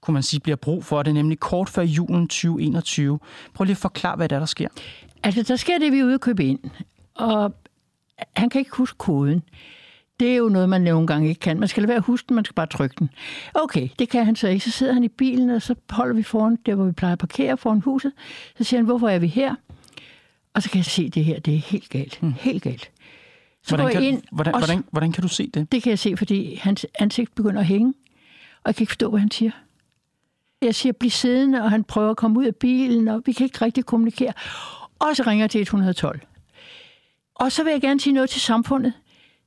kunne 0.01 0.15
man 0.15 0.23
sige, 0.23 0.41
bliver 0.41 0.57
brug 0.57 0.85
for 0.85 1.03
det, 1.03 1.15
nemlig 1.15 1.41
kort 1.41 1.69
før 1.69 1.83
julen 1.83 2.29
2021. 2.29 3.19
Prøv 3.55 3.65
lige 3.65 3.73
at 3.73 3.79
forklare, 3.79 4.17
hvad 4.17 4.29
det 4.29 4.37
er, 4.37 4.41
der 4.41 4.47
sker. 4.47 4.69
Altså, 5.23 5.43
der 5.43 5.57
sker 5.57 5.79
det, 5.79 5.93
vi 5.93 5.99
er 5.99 6.05
ude 6.05 6.15
at 6.15 6.21
købe 6.21 6.45
ind. 6.45 6.59
Og 7.15 7.55
han 8.37 8.51
kan 8.51 8.59
ikke 8.59 8.77
huske 8.77 8.99
koden. 8.99 9.43
Det 10.21 10.33
er 10.33 10.37
jo 10.37 10.49
noget, 10.49 10.69
man 10.69 10.83
nogle 10.83 11.07
gange 11.07 11.29
ikke 11.29 11.41
kan. 11.41 11.61
Man 11.61 11.69
skal 11.69 11.83
lade 11.83 11.89
være 11.89 11.97
at 11.97 12.03
huske 12.03 12.29
den, 12.29 12.35
man 12.35 12.45
skal 12.45 12.55
bare 12.55 12.67
trykke 12.67 12.97
den. 12.99 13.11
Okay, 13.55 13.89
det 13.99 14.09
kan 14.09 14.25
han 14.25 14.37
så 14.37 14.49
ikke. 14.49 14.65
Så 14.65 14.71
sidder 14.71 14.93
han 14.93 15.05
i 15.05 15.09
bilen, 15.09 15.51
og 15.51 15.63
så 15.63 15.75
holder 15.91 16.15
vi 16.15 16.23
foran 16.23 16.59
der, 16.67 16.75
hvor 16.75 16.85
vi 16.85 16.93
plejer 16.93 17.13
at 17.13 17.19
parkere 17.19 17.57
foran 17.57 17.81
huset. 17.81 18.13
Så 18.59 18.65
siger 18.65 18.79
han, 18.79 18.87
hvorfor 18.87 19.09
er 19.09 19.19
vi 19.19 19.27
her? 19.27 19.55
Og 20.55 20.63
så 20.63 20.71
kan 20.71 20.79
jeg 20.79 20.85
se, 20.85 21.09
det 21.09 21.25
her 21.25 21.41
det 21.41 21.55
er 21.55 21.59
helt 21.59 21.89
galt. 21.89 22.19
Hmm. 22.21 22.33
Helt 22.33 22.63
galt. 22.63 22.91
Så 23.63 23.77
hvordan, 23.77 23.93
kan, 23.93 24.03
ind, 24.03 24.23
hvordan, 24.33 24.55
og, 24.55 24.61
hvordan, 24.61 24.85
hvordan 24.91 25.13
kan 25.13 25.23
du 25.23 25.29
se 25.29 25.51
det? 25.55 25.73
Det 25.73 25.83
kan 25.83 25.91
jeg 25.91 25.99
se, 25.99 26.17
fordi 26.17 26.55
hans 26.55 26.87
ansigt 26.99 27.35
begynder 27.35 27.61
at 27.61 27.67
hænge, 27.67 27.95
og 28.63 28.67
jeg 28.67 28.75
kan 28.75 28.83
ikke 28.83 28.91
forstå, 28.91 29.11
hvad 29.11 29.21
han 29.21 29.31
siger. 29.31 29.51
Jeg 30.63 30.75
siger, 30.75 30.93
bliv 30.93 31.11
siddende, 31.11 31.63
og 31.63 31.71
han 31.71 31.85
prøver 31.85 32.11
at 32.11 32.17
komme 32.17 32.39
ud 32.39 32.45
af 32.45 32.57
bilen, 32.57 33.09
og 33.09 33.23
vi 33.27 33.33
kan 33.33 33.45
ikke 33.45 33.65
rigtig 33.65 33.85
kommunikere. 33.85 34.33
Og 34.99 35.17
så 35.17 35.23
ringer 35.27 35.47
til 35.47 35.61
112. 35.61 36.21
Og 37.35 37.53
så 37.53 37.65
vil 37.65 37.71
jeg 37.71 37.81
gerne 37.81 38.01
sige 38.01 38.13
noget 38.13 38.31
til 38.31 38.41
samfundet 38.41 38.93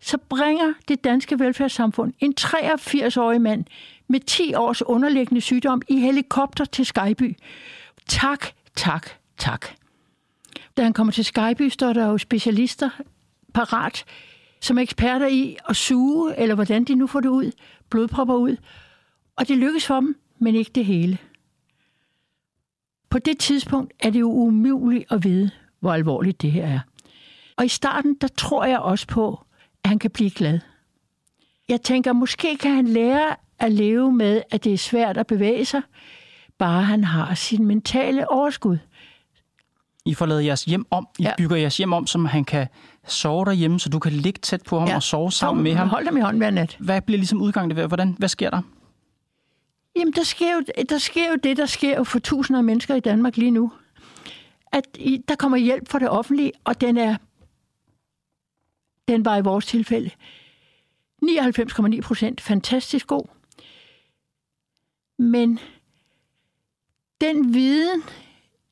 så 0.02 0.18
bringer 0.18 0.74
det 0.88 1.04
danske 1.04 1.40
velfærdssamfund 1.40 2.14
en 2.20 2.34
83-årig 2.40 3.42
mand 3.42 3.66
med 4.08 4.20
10 4.20 4.54
års 4.54 4.82
underliggende 4.82 5.42
sygdom 5.42 5.82
i 5.88 6.00
helikopter 6.00 6.66
til 6.66 6.86
Skyby. 6.86 7.38
Tak, 8.08 8.46
tak, 8.76 9.10
tak. 9.38 9.66
Da 10.78 10.84
han 10.84 10.94
kommer 10.94 11.14
til 11.14 11.26
Skyby, 11.26 11.70
står 11.70 11.94
der 11.94 12.06
jo 12.08 12.18
specialister 12.18 12.90
parat, 13.54 14.06
som 14.62 14.78
er 14.78 14.82
eksperter 14.82 15.28
i 15.28 15.58
at 15.70 15.76
suge, 15.76 16.40
eller 16.40 16.56
hvordan 16.56 16.84
de 16.84 16.96
nu 16.96 17.08
får 17.08 17.20
det 17.20 17.30
ud, 17.30 17.52
blodpropper 17.90 18.36
ud. 18.36 18.58
Og 19.36 19.48
det 19.48 19.58
lykkes 19.58 19.86
for 19.88 20.00
dem, 20.00 20.20
men 20.40 20.56
ikke 20.56 20.72
det 20.76 20.86
hele. 20.86 21.18
På 23.10 23.20
det 23.20 23.38
tidspunkt 23.40 23.94
er 24.00 24.10
det 24.10 24.20
jo 24.20 24.32
umuligt 24.32 25.12
at 25.12 25.24
vide, 25.24 25.52
hvor 25.80 25.94
alvorligt 25.94 26.42
det 26.42 26.52
her 26.52 26.66
er. 26.66 26.80
Og 27.58 27.66
i 27.66 27.68
starten, 27.68 28.16
der 28.22 28.28
tror 28.28 28.66
jeg 28.66 28.80
også 28.80 29.08
på, 29.08 29.44
han 29.86 30.00
kan 30.00 30.12
blive 30.12 30.30
glad. 30.30 30.60
Jeg 31.70 31.82
tænker, 31.82 32.14
måske 32.14 32.58
kan 32.58 32.76
han 32.76 32.88
lære 32.88 33.36
at 33.60 33.72
leve 33.72 34.12
med, 34.12 34.42
at 34.52 34.64
det 34.64 34.74
er 34.74 34.78
svært 34.78 35.18
at 35.18 35.28
bevæge 35.28 35.66
sig, 35.66 35.82
bare 36.58 36.84
han 36.84 37.04
har 37.04 37.36
sin 37.36 37.66
mentale 37.66 38.32
overskud. 38.32 38.78
I 40.06 40.14
får 40.14 40.26
lavet 40.26 40.46
jeres 40.46 40.64
hjem 40.64 40.86
om. 40.92 41.08
I 41.20 41.24
ja. 41.24 41.34
bygger 41.38 41.56
jeres 41.56 41.78
hjem 41.78 41.94
om, 41.94 42.08
så 42.08 42.20
han 42.20 42.46
kan 42.46 42.68
sove 43.08 43.46
derhjemme, 43.46 43.80
så 43.80 43.90
du 43.90 44.00
kan 44.00 44.12
ligge 44.12 44.40
tæt 44.42 44.64
på 44.64 44.80
ham 44.80 44.88
ja. 44.88 44.96
og 44.96 45.04
sove 45.04 45.32
sammen 45.32 45.64
med 45.64 45.76
ham. 45.76 45.90
Hold 45.90 46.06
dem 46.06 46.18
i 46.18 46.22
hånden 46.22 46.38
hver 46.38 46.50
nat. 46.50 46.78
Hvad 46.80 47.02
bliver 47.02 47.18
ligesom 47.18 47.42
udgangen? 47.42 47.88
Hvordan, 47.88 48.16
hvad 48.18 48.30
sker 48.30 48.50
der? 48.50 48.62
Jamen, 49.96 50.14
der 50.14 50.24
sker, 50.24 50.54
jo, 50.54 50.64
der 50.90 50.98
sker 50.98 51.30
jo 51.30 51.36
det, 51.44 51.58
der 51.58 51.66
sker 51.66 51.98
jo 51.98 52.04
for 52.04 52.20
tusinder 52.20 52.60
af 52.60 52.64
mennesker 52.64 52.96
i 52.96 53.00
Danmark 53.00 53.38
lige 53.38 53.52
nu. 53.52 53.72
At 54.72 54.84
der 55.28 55.36
kommer 55.36 55.58
hjælp 55.58 55.90
fra 55.90 56.00
det 56.00 56.10
offentlige, 56.10 56.52
og 56.64 56.82
den 56.82 56.98
er 56.98 57.16
den 59.10 59.26
var 59.26 59.38
i 59.38 59.42
vores 59.42 59.66
tilfælde 59.66 60.10
99,9 61.26 62.02
procent 62.02 62.42
fantastisk 62.42 63.08
god. 63.08 63.28
Men 65.18 65.60
den 67.22 67.54
viden, 67.54 68.04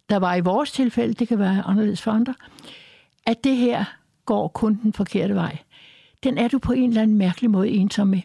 der 0.10 0.18
var 0.18 0.36
i 0.36 0.42
vores 0.42 0.72
tilfælde, 0.72 1.14
det 1.14 1.28
kan 1.28 1.40
være 1.40 1.64
anderledes 1.66 2.02
for 2.02 2.12
andre, 2.12 2.34
at 3.26 3.44
det 3.44 3.56
her 3.56 3.86
går 4.26 4.48
kun 4.48 4.80
den 4.84 4.94
forkerte 4.94 5.36
vej. 5.36 5.58
Den 6.24 6.38
er 6.38 6.48
du 6.48 6.60
på 6.60 6.72
en 6.72 6.90
eller 6.90 7.02
anden 7.02 7.18
mærkelig 7.18 7.52
måde 7.52 7.70
ensom 7.70 8.08
med. 8.08 8.22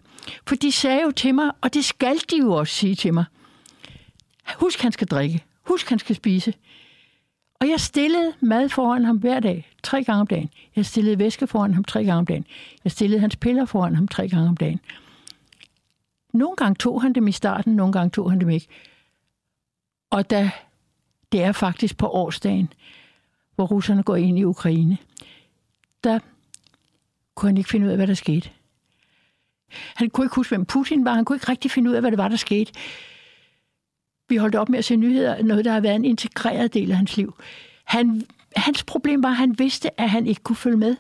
For 0.47 0.57
de 0.57 0.73
sagde 0.73 1.02
jo 1.02 1.11
til 1.11 1.35
mig, 1.35 1.52
og 1.61 1.75
det 1.75 1.85
skal 1.85 2.16
de 2.31 2.38
jo 2.38 2.52
også 2.52 2.75
sige 2.75 2.95
til 2.95 3.14
mig, 3.14 3.25
husk 4.57 4.81
han 4.81 4.92
skal 4.92 5.07
drikke, 5.07 5.45
husk 5.62 5.88
han 5.88 5.99
skal 5.99 6.16
spise. 6.16 6.54
Og 7.62 7.69
jeg 7.69 7.81
stillede 7.81 8.33
mad 8.40 8.69
foran 8.69 9.04
ham 9.04 9.16
hver 9.16 9.40
dag, 9.40 9.73
tre 9.83 10.04
gange 10.04 10.21
om 10.21 10.26
dagen. 10.26 10.50
Jeg 10.76 10.87
stillede 10.87 11.19
væske 11.19 11.47
foran 11.47 11.75
ham 11.75 11.85
tre 11.85 12.04
gange 12.04 12.19
om 12.19 12.26
dagen. 12.26 12.47
Jeg 12.85 12.92
stillede 12.92 13.21
hans 13.21 13.37
piller 13.37 13.64
foran 13.64 13.95
ham 13.95 14.09
tre 14.09 14.28
gange 14.28 14.49
om 14.49 14.57
dagen. 14.57 14.81
Nogle 16.33 16.57
gange 16.57 16.75
tog 16.75 17.02
han 17.02 17.12
dem 17.12 17.28
i 17.28 17.33
starten, 17.33 17.76
nogle 17.76 17.92
gange 17.92 18.11
tog 18.11 18.31
han 18.31 18.40
dem 18.40 18.50
ikke. 18.50 18.66
Og 20.11 20.31
da 20.31 20.50
det 21.33 21.42
er 21.42 21.52
faktisk 21.52 21.97
på 21.97 22.09
årsdagen, 22.09 22.73
hvor 23.54 23.66
russerne 23.66 24.02
går 24.02 24.16
ind 24.16 24.38
i 24.38 24.45
Ukraine, 24.45 24.99
der 26.04 26.19
kunne 27.35 27.49
han 27.49 27.59
ikke 27.59 27.71
finde 27.71 27.87
ud 27.87 27.90
af, 27.90 27.97
hvad 27.97 28.07
der 28.07 28.14
skete. 28.14 28.50
Han 29.71 30.11
kunne 30.11 30.25
ikke 30.25 30.37
huske, 30.37 30.50
hvem 30.50 30.64
Putin 30.64 31.04
var. 31.04 31.14
Han 31.14 31.25
kunne 31.25 31.37
ikke 31.37 31.49
rigtig 31.49 31.71
finde 31.71 31.90
ud 31.90 31.95
af, 31.95 32.00
hvad 32.00 32.11
det 32.11 32.19
var, 32.19 32.28
der 32.28 32.37
skete. 32.37 32.73
Vi 34.33 34.37
holdt 34.37 34.55
op 34.55 34.69
med 34.69 34.79
at 34.79 34.85
se 34.85 34.97
nyheder, 34.97 35.43
noget, 35.43 35.65
der 35.65 35.73
har 35.73 35.81
været 35.81 35.95
en 35.95 36.05
integreret 36.05 36.75
del 36.75 36.91
af 36.91 36.97
hans 36.97 37.17
liv. 37.17 37.35
Han, 37.85 38.27
hans 38.57 38.85
problem 38.85 39.23
var, 39.23 39.29
at 39.29 39.37
han 39.37 39.59
vidste, 39.59 40.01
at 40.01 40.11
han 40.11 40.27
ikke 40.27 40.43
kunne 40.43 40.57
følge 40.57 40.77
med. 40.77 40.97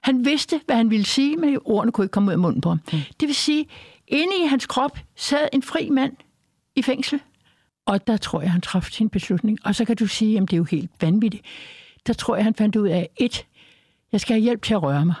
Han 0.00 0.24
vidste, 0.24 0.60
hvad 0.66 0.76
han 0.76 0.90
ville 0.90 1.06
sige, 1.06 1.36
men 1.36 1.58
ordene 1.64 1.92
kunne 1.92 2.04
ikke 2.04 2.12
komme 2.12 2.28
ud 2.28 2.32
af 2.32 2.38
munden 2.38 2.60
på 2.60 2.68
ham. 2.68 2.80
Mm. 2.92 2.98
Det 3.20 3.28
vil 3.28 3.34
sige, 3.34 3.66
inde 4.08 4.32
i 4.44 4.46
hans 4.46 4.66
krop 4.66 4.98
sad 5.16 5.48
en 5.52 5.62
fri 5.62 5.90
mand 5.90 6.12
i 6.76 6.82
fængsel. 6.82 7.20
Og 7.86 8.06
der 8.06 8.16
tror 8.16 8.40
jeg, 8.40 8.52
han 8.52 8.60
træffede 8.60 8.94
sin 8.94 9.08
beslutning. 9.08 9.58
Og 9.64 9.74
så 9.74 9.84
kan 9.84 9.96
du 9.96 10.06
sige, 10.06 10.36
at 10.36 10.42
det 10.42 10.52
er 10.52 10.56
jo 10.56 10.64
helt 10.64 10.90
vanvittigt. 11.00 11.44
Der 12.06 12.12
tror 12.12 12.36
jeg, 12.36 12.44
han 12.44 12.54
fandt 12.54 12.76
ud 12.76 12.88
af, 12.88 13.08
et, 13.16 13.46
jeg 14.12 14.20
skal 14.20 14.34
have 14.34 14.42
hjælp 14.42 14.62
til 14.62 14.74
at 14.74 14.82
røre 14.82 15.06
mig. 15.06 15.16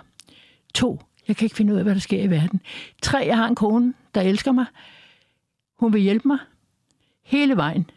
To, 0.74 1.00
jeg 1.28 1.36
kan 1.36 1.44
ikke 1.46 1.56
finde 1.56 1.72
ud 1.72 1.78
af, 1.78 1.84
hvad 1.84 1.94
der 1.94 2.00
sker 2.00 2.22
i 2.22 2.30
verden. 2.30 2.60
Tre, 3.02 3.18
jeg 3.18 3.36
har 3.36 3.48
en 3.48 3.54
kone, 3.54 3.94
der 4.14 4.20
elsker 4.20 4.52
mig. 4.52 4.66
Hun 5.78 5.92
vil 5.92 6.00
hjælpe 6.00 6.28
mig 6.28 6.38
hele 7.30 7.56
vejen. 7.56 7.90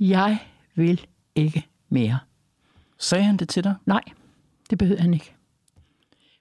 Jeg 0.00 0.38
vil 0.74 1.06
ikke 1.34 1.66
mere. 1.88 2.18
Sagde 2.98 3.24
han 3.24 3.36
det 3.36 3.48
til 3.48 3.64
dig? 3.64 3.74
Nej, 3.86 4.02
det 4.70 4.78
behøvede 4.78 5.02
han 5.02 5.14
ikke. 5.14 5.34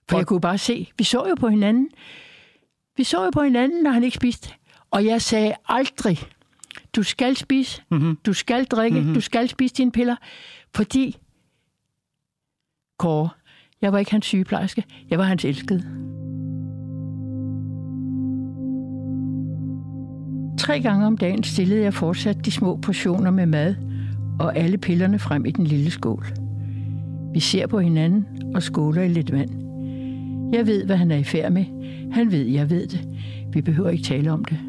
For 0.09 0.17
jeg 0.17 0.27
kunne 0.27 0.41
bare 0.41 0.57
se, 0.57 0.91
vi 0.97 1.03
så 1.03 1.27
jo 1.27 1.35
på 1.35 1.47
hinanden. 1.47 1.89
Vi 2.97 3.03
så 3.03 3.23
jo 3.23 3.29
på 3.29 3.41
hinanden, 3.41 3.83
når 3.83 3.91
han 3.91 4.03
ikke 4.03 4.15
spiste. 4.15 4.49
Og 4.91 5.05
jeg 5.05 5.21
sagde 5.21 5.53
aldrig, 5.65 6.19
du 6.95 7.03
skal 7.03 7.35
spise, 7.35 7.81
mm-hmm. 7.91 8.15
du 8.25 8.33
skal 8.33 8.65
drikke, 8.65 8.99
mm-hmm. 8.99 9.13
du 9.13 9.21
skal 9.21 9.49
spise 9.49 9.75
dine 9.75 9.91
piller. 9.91 10.15
Fordi, 10.75 11.17
Kåre, 12.97 13.29
jeg 13.81 13.93
var 13.93 13.99
ikke 13.99 14.11
hans 14.11 14.25
sygeplejerske, 14.25 14.83
jeg 15.09 15.19
var 15.19 15.25
hans 15.25 15.45
elskede. 15.45 16.22
Tre 20.63 20.81
gange 20.81 21.05
om 21.05 21.17
dagen 21.17 21.43
stillede 21.43 21.81
jeg 21.81 21.93
fortsat 21.93 22.45
de 22.45 22.51
små 22.51 22.75
portioner 22.75 23.31
med 23.31 23.45
mad 23.45 23.75
og 24.39 24.57
alle 24.57 24.77
pillerne 24.77 25.19
frem 25.19 25.45
i 25.45 25.51
den 25.51 25.67
lille 25.67 25.91
skål. 25.91 26.25
Vi 27.33 27.39
ser 27.39 27.67
på 27.67 27.79
hinanden 27.79 28.25
og 28.55 28.63
skåler 28.63 29.01
i 29.01 29.07
lidt 29.07 29.31
vand. 29.31 29.49
Jeg 30.53 30.67
ved, 30.67 30.85
hvad 30.85 30.95
han 30.95 31.11
er 31.11 31.15
i 31.15 31.23
færd 31.23 31.51
med. 31.51 31.65
Han 32.11 32.31
ved, 32.31 32.45
jeg 32.45 32.69
ved 32.69 32.87
det. 32.87 33.07
Vi 33.53 33.61
behøver 33.61 33.89
ikke 33.89 34.03
tale 34.03 34.31
om 34.31 34.45
det. 34.45 34.59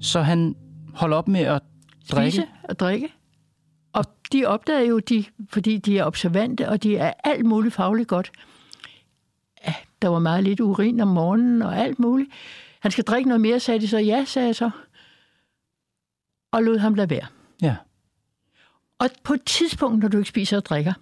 Så 0.00 0.20
han 0.20 0.54
holder 0.94 1.16
op 1.16 1.28
med 1.28 1.40
at 1.40 1.62
drikke? 2.10 2.30
Spise 2.30 2.46
og 2.68 2.78
drikke. 2.78 3.08
De 4.32 4.46
opdager 4.46 4.80
jo, 4.80 4.98
de, 4.98 5.24
fordi 5.48 5.76
de 5.78 5.98
er 5.98 6.04
observante, 6.04 6.68
og 6.68 6.82
de 6.82 6.96
er 6.96 7.12
alt 7.24 7.44
muligt 7.44 7.74
fagligt 7.74 8.08
godt. 8.08 8.32
Ja, 9.66 9.74
der 10.02 10.08
var 10.08 10.18
meget 10.18 10.44
lidt 10.44 10.60
urin 10.60 11.00
om 11.00 11.08
morgenen 11.08 11.62
og 11.62 11.76
alt 11.76 11.98
muligt. 11.98 12.30
Han 12.80 12.90
skal 12.90 13.04
drikke 13.04 13.28
noget 13.28 13.40
mere, 13.40 13.60
sagde 13.60 13.80
de 13.80 13.88
så. 13.88 13.98
Ja, 13.98 14.24
sagde 14.24 14.46
jeg 14.46 14.56
så. 14.56 14.70
Og 16.52 16.62
lod 16.62 16.78
ham 16.78 16.94
lade 16.94 17.10
være. 17.10 17.26
Ja. 17.62 17.76
Og 18.98 19.10
på 19.22 19.34
et 19.34 19.44
tidspunkt, 19.44 19.98
når 19.98 20.08
du 20.08 20.18
ikke 20.18 20.28
spiser 20.28 20.56
og 20.56 20.64
drikker, 20.64 20.92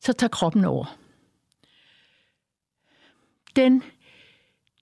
så 0.00 0.12
tager 0.12 0.28
kroppen 0.28 0.64
over. 0.64 0.98
Den, 3.56 3.82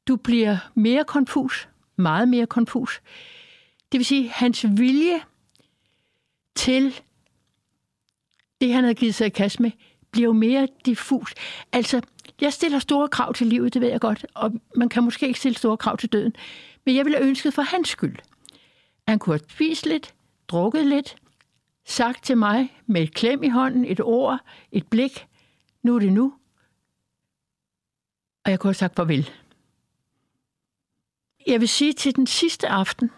du 0.08 0.16
bliver 0.16 0.56
mere 0.74 1.04
konfus, 1.04 1.68
meget 1.96 2.28
mere 2.28 2.46
konfus. 2.46 3.02
Det 3.92 3.98
vil 3.98 4.04
sige, 4.04 4.28
hans 4.28 4.66
vilje 4.68 5.20
til 6.54 7.00
det, 8.62 8.74
han 8.74 8.84
havde 8.84 8.94
givet 8.94 9.14
sig 9.14 9.26
i 9.26 9.30
kast 9.30 9.60
med, 9.60 9.70
bliver 10.10 10.26
jo 10.26 10.32
mere 10.32 10.68
diffus. 10.86 11.34
Altså, 11.72 12.00
jeg 12.40 12.52
stiller 12.52 12.78
store 12.78 13.08
krav 13.08 13.34
til 13.34 13.46
livet, 13.46 13.74
det 13.74 13.82
ved 13.82 13.88
jeg 13.88 14.00
godt, 14.00 14.26
og 14.34 14.52
man 14.76 14.88
kan 14.88 15.04
måske 15.04 15.26
ikke 15.26 15.38
stille 15.38 15.58
store 15.58 15.76
krav 15.76 15.96
til 15.96 16.08
døden. 16.08 16.36
Men 16.86 16.96
jeg 16.96 17.04
ville 17.04 17.18
have 17.18 17.28
ønsket 17.28 17.54
for 17.54 17.62
hans 17.62 17.88
skyld. 17.88 18.16
Han 19.08 19.18
kunne 19.18 19.34
have 19.34 19.48
spist 19.48 19.86
lidt, 19.86 20.14
drukket 20.48 20.86
lidt, 20.86 21.16
sagt 21.84 22.24
til 22.24 22.38
mig 22.38 22.78
med 22.86 23.02
et 23.02 23.14
klem 23.14 23.42
i 23.42 23.48
hånden, 23.48 23.84
et 23.84 24.00
ord, 24.00 24.38
et 24.72 24.86
blik, 24.86 25.26
nu 25.82 25.94
er 25.94 25.98
det 25.98 26.12
nu. 26.12 26.34
Og 28.44 28.50
jeg 28.50 28.60
kunne 28.60 28.68
have 28.68 28.74
sagt 28.74 28.96
farvel. 28.96 29.30
Jeg 31.46 31.60
vil 31.60 31.68
sige 31.68 31.92
til 31.92 32.16
den 32.16 32.26
sidste 32.26 32.68
aften, 32.68 33.10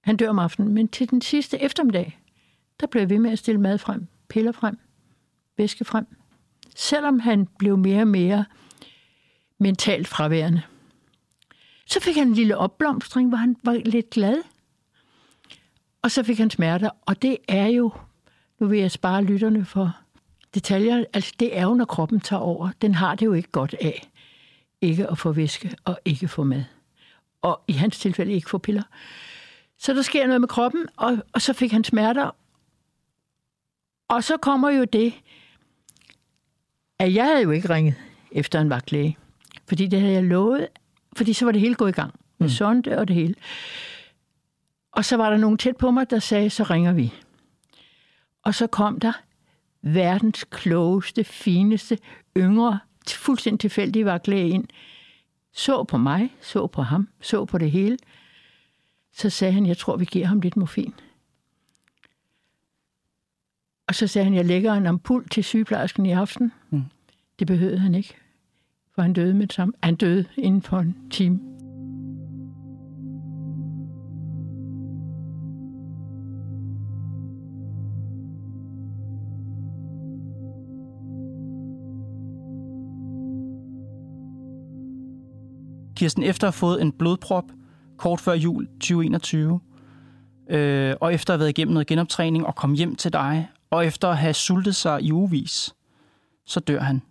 han 0.00 0.16
dør 0.16 0.28
om 0.28 0.38
aftenen, 0.38 0.74
men 0.74 0.88
til 0.88 1.10
den 1.10 1.22
sidste 1.22 1.58
eftermiddag, 1.58 2.19
der 2.80 2.86
blev 2.86 3.08
ved 3.08 3.18
med 3.18 3.30
at 3.30 3.38
stille 3.38 3.60
mad 3.60 3.78
frem, 3.78 4.06
piller 4.28 4.52
frem, 4.52 4.78
væske 5.56 5.84
frem. 5.84 6.06
Selvom 6.76 7.18
han 7.18 7.48
blev 7.58 7.78
mere 7.78 8.00
og 8.00 8.08
mere 8.08 8.44
mentalt 9.58 10.08
fraværende. 10.08 10.62
Så 11.86 12.00
fik 12.00 12.16
han 12.16 12.28
en 12.28 12.34
lille 12.34 12.56
opblomstring, 12.56 13.28
hvor 13.28 13.38
han 13.38 13.56
var 13.64 13.72
lidt 13.72 14.10
glad. 14.10 14.42
Og 16.02 16.10
så 16.10 16.22
fik 16.22 16.38
han 16.38 16.50
smerter, 16.50 16.90
og 17.06 17.22
det 17.22 17.36
er 17.48 17.66
jo, 17.66 17.92
nu 18.58 18.66
vil 18.66 18.78
jeg 18.78 18.90
spare 18.90 19.24
lytterne 19.24 19.64
for 19.64 19.96
detaljer, 20.54 21.04
altså 21.12 21.34
det 21.40 21.58
er 21.58 21.62
jo, 21.62 21.74
når 21.74 21.84
kroppen 21.84 22.20
tager 22.20 22.40
over. 22.40 22.70
Den 22.82 22.94
har 22.94 23.14
det 23.14 23.26
jo 23.26 23.32
ikke 23.32 23.50
godt 23.50 23.74
af 23.80 24.10
ikke 24.80 25.10
at 25.10 25.18
få 25.18 25.32
væske 25.32 25.76
og 25.84 25.98
ikke 26.04 26.28
få 26.28 26.44
mad. 26.44 26.64
Og 27.42 27.60
i 27.68 27.72
hans 27.72 27.98
tilfælde 27.98 28.32
ikke 28.32 28.50
få 28.50 28.58
piller. 28.58 28.82
Så 29.78 29.94
der 29.94 30.02
sker 30.02 30.26
noget 30.26 30.40
med 30.40 30.48
kroppen, 30.48 30.86
og, 30.96 31.18
og 31.32 31.42
så 31.42 31.52
fik 31.52 31.72
han 31.72 31.84
smerter, 31.84 32.30
og 34.10 34.24
så 34.24 34.36
kommer 34.36 34.70
jo 34.70 34.84
det, 34.84 35.14
at 36.98 37.14
jeg 37.14 37.24
havde 37.24 37.42
jo 37.42 37.50
ikke 37.50 37.74
ringet 37.74 37.94
efter 38.32 38.60
en 38.60 38.70
vagtlæge. 38.70 39.18
Fordi 39.68 39.86
det 39.86 40.00
havde 40.00 40.12
jeg 40.12 40.24
lovet, 40.24 40.68
fordi 41.16 41.32
så 41.32 41.44
var 41.44 41.52
det 41.52 41.60
hele 41.60 41.74
gået 41.74 41.88
i 41.88 41.92
gang. 41.92 42.14
Med 42.38 42.48
mm. 42.48 42.50
sonde 42.50 42.98
og 42.98 43.08
det 43.08 43.16
hele. 43.16 43.34
Og 44.92 45.04
så 45.04 45.16
var 45.16 45.30
der 45.30 45.36
nogen 45.36 45.58
tæt 45.58 45.76
på 45.76 45.90
mig, 45.90 46.10
der 46.10 46.18
sagde, 46.18 46.50
så 46.50 46.62
ringer 46.62 46.92
vi. 46.92 47.14
Og 48.42 48.54
så 48.54 48.66
kom 48.66 49.00
der 49.00 49.12
verdens 49.82 50.44
klogeste, 50.44 51.24
fineste, 51.24 51.98
yngre, 52.36 52.78
fuldstændig 53.08 53.60
tilfældige 53.60 54.04
vagtlæge 54.04 54.48
ind. 54.48 54.64
Så 55.52 55.84
på 55.84 55.96
mig, 55.96 56.36
så 56.40 56.66
på 56.66 56.82
ham, 56.82 57.08
så 57.20 57.44
på 57.44 57.58
det 57.58 57.70
hele. 57.70 57.98
Så 59.12 59.30
sagde 59.30 59.52
han, 59.52 59.66
jeg 59.66 59.78
tror, 59.78 59.96
vi 59.96 60.04
giver 60.04 60.26
ham 60.26 60.40
lidt 60.40 60.56
morfin. 60.56 60.94
Og 63.90 63.94
så 63.94 64.06
sagde 64.06 64.24
han, 64.24 64.34
jeg 64.34 64.44
lægger 64.44 64.72
en 64.72 64.86
ampul 64.86 65.28
til 65.28 65.44
sygeplejersken 65.44 66.06
i 66.06 66.10
aften. 66.10 66.52
Mm. 66.70 66.82
Det 67.38 67.46
behøvede 67.46 67.78
han 67.78 67.94
ikke. 67.94 68.14
for 68.94 69.02
han 69.02 69.12
døde 69.12 69.34
med 69.34 69.46
det 69.46 69.52
samme. 69.52 69.74
Han 69.82 69.94
døde 69.94 70.24
inden 70.36 70.62
for 70.62 70.78
en 70.78 70.96
time. 71.10 71.40
Kirsten, 85.96 86.22
efter 86.22 86.46
at 86.46 86.54
have 86.54 86.58
fået 86.58 86.82
en 86.82 86.92
blodprop 86.92 87.44
kort 87.96 88.20
før 88.20 88.32
jul 88.32 88.66
2021, 88.66 89.60
øh, 90.50 90.94
og 91.00 91.14
efter 91.14 91.34
at 91.34 91.34
have 91.34 91.40
været 91.40 91.58
igennem 91.58 91.72
noget 91.72 91.86
genoptræning 91.86 92.46
og 92.46 92.54
komme 92.54 92.76
hjem 92.76 92.96
til 92.96 93.12
dig, 93.12 93.48
og 93.70 93.86
efter 93.86 94.08
at 94.08 94.18
have 94.18 94.34
sultet 94.34 94.76
sig 94.76 95.02
i 95.02 95.12
uvis, 95.12 95.74
så 96.44 96.60
dør 96.60 96.80
han. 96.80 97.02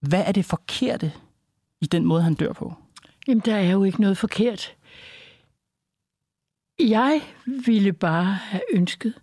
Hvad 0.00 0.24
er 0.26 0.32
det 0.32 0.44
forkerte 0.44 1.12
i 1.80 1.86
den 1.86 2.04
måde, 2.04 2.22
han 2.22 2.34
dør 2.34 2.52
på? 2.52 2.74
Jamen, 3.28 3.42
der 3.44 3.56
er 3.56 3.70
jo 3.70 3.84
ikke 3.84 4.00
noget 4.00 4.18
forkert. 4.18 4.76
Jeg 6.78 7.22
ville 7.66 7.92
bare 7.92 8.24
have 8.24 8.62
ønsket 8.72 9.14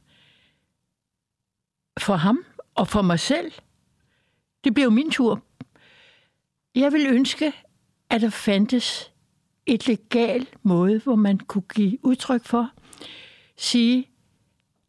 for 2.00 2.16
ham 2.16 2.46
og 2.76 2.88
for 2.88 3.02
mig 3.02 3.20
selv. 3.20 3.52
Det 4.64 4.74
blev 4.74 4.92
min 4.92 5.12
tur. 5.12 5.44
Jeg 6.76 6.94
vil 6.94 7.08
ønske, 7.08 7.54
at 8.10 8.22
der 8.22 8.30
fandtes 8.30 9.12
et 9.66 9.88
legal 9.88 10.48
måde, 10.64 11.00
hvor 11.00 11.16
man 11.16 11.38
kunne 11.38 11.62
give 11.62 12.06
udtryk 12.06 12.46
for, 12.46 12.72
sige, 13.58 14.11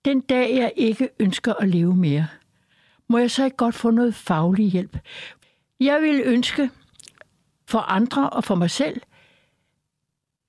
den 0.05 0.21
dag 0.21 0.57
jeg 0.57 0.73
ikke 0.77 1.09
ønsker 1.19 1.55
at 1.55 1.69
leve 1.69 1.97
mere, 1.97 2.29
må 3.09 3.19
jeg 3.19 3.31
så 3.31 3.45
ikke 3.45 3.57
godt 3.57 3.75
få 3.75 3.91
noget 3.91 4.15
faglig 4.15 4.71
hjælp. 4.71 4.99
Jeg 5.81 6.03
vil 6.03 6.23
ønske 6.25 6.71
for 7.67 7.79
andre 7.79 8.31
og 8.31 8.45
for 8.45 8.55
mig 8.55 8.71
selv, 8.71 9.01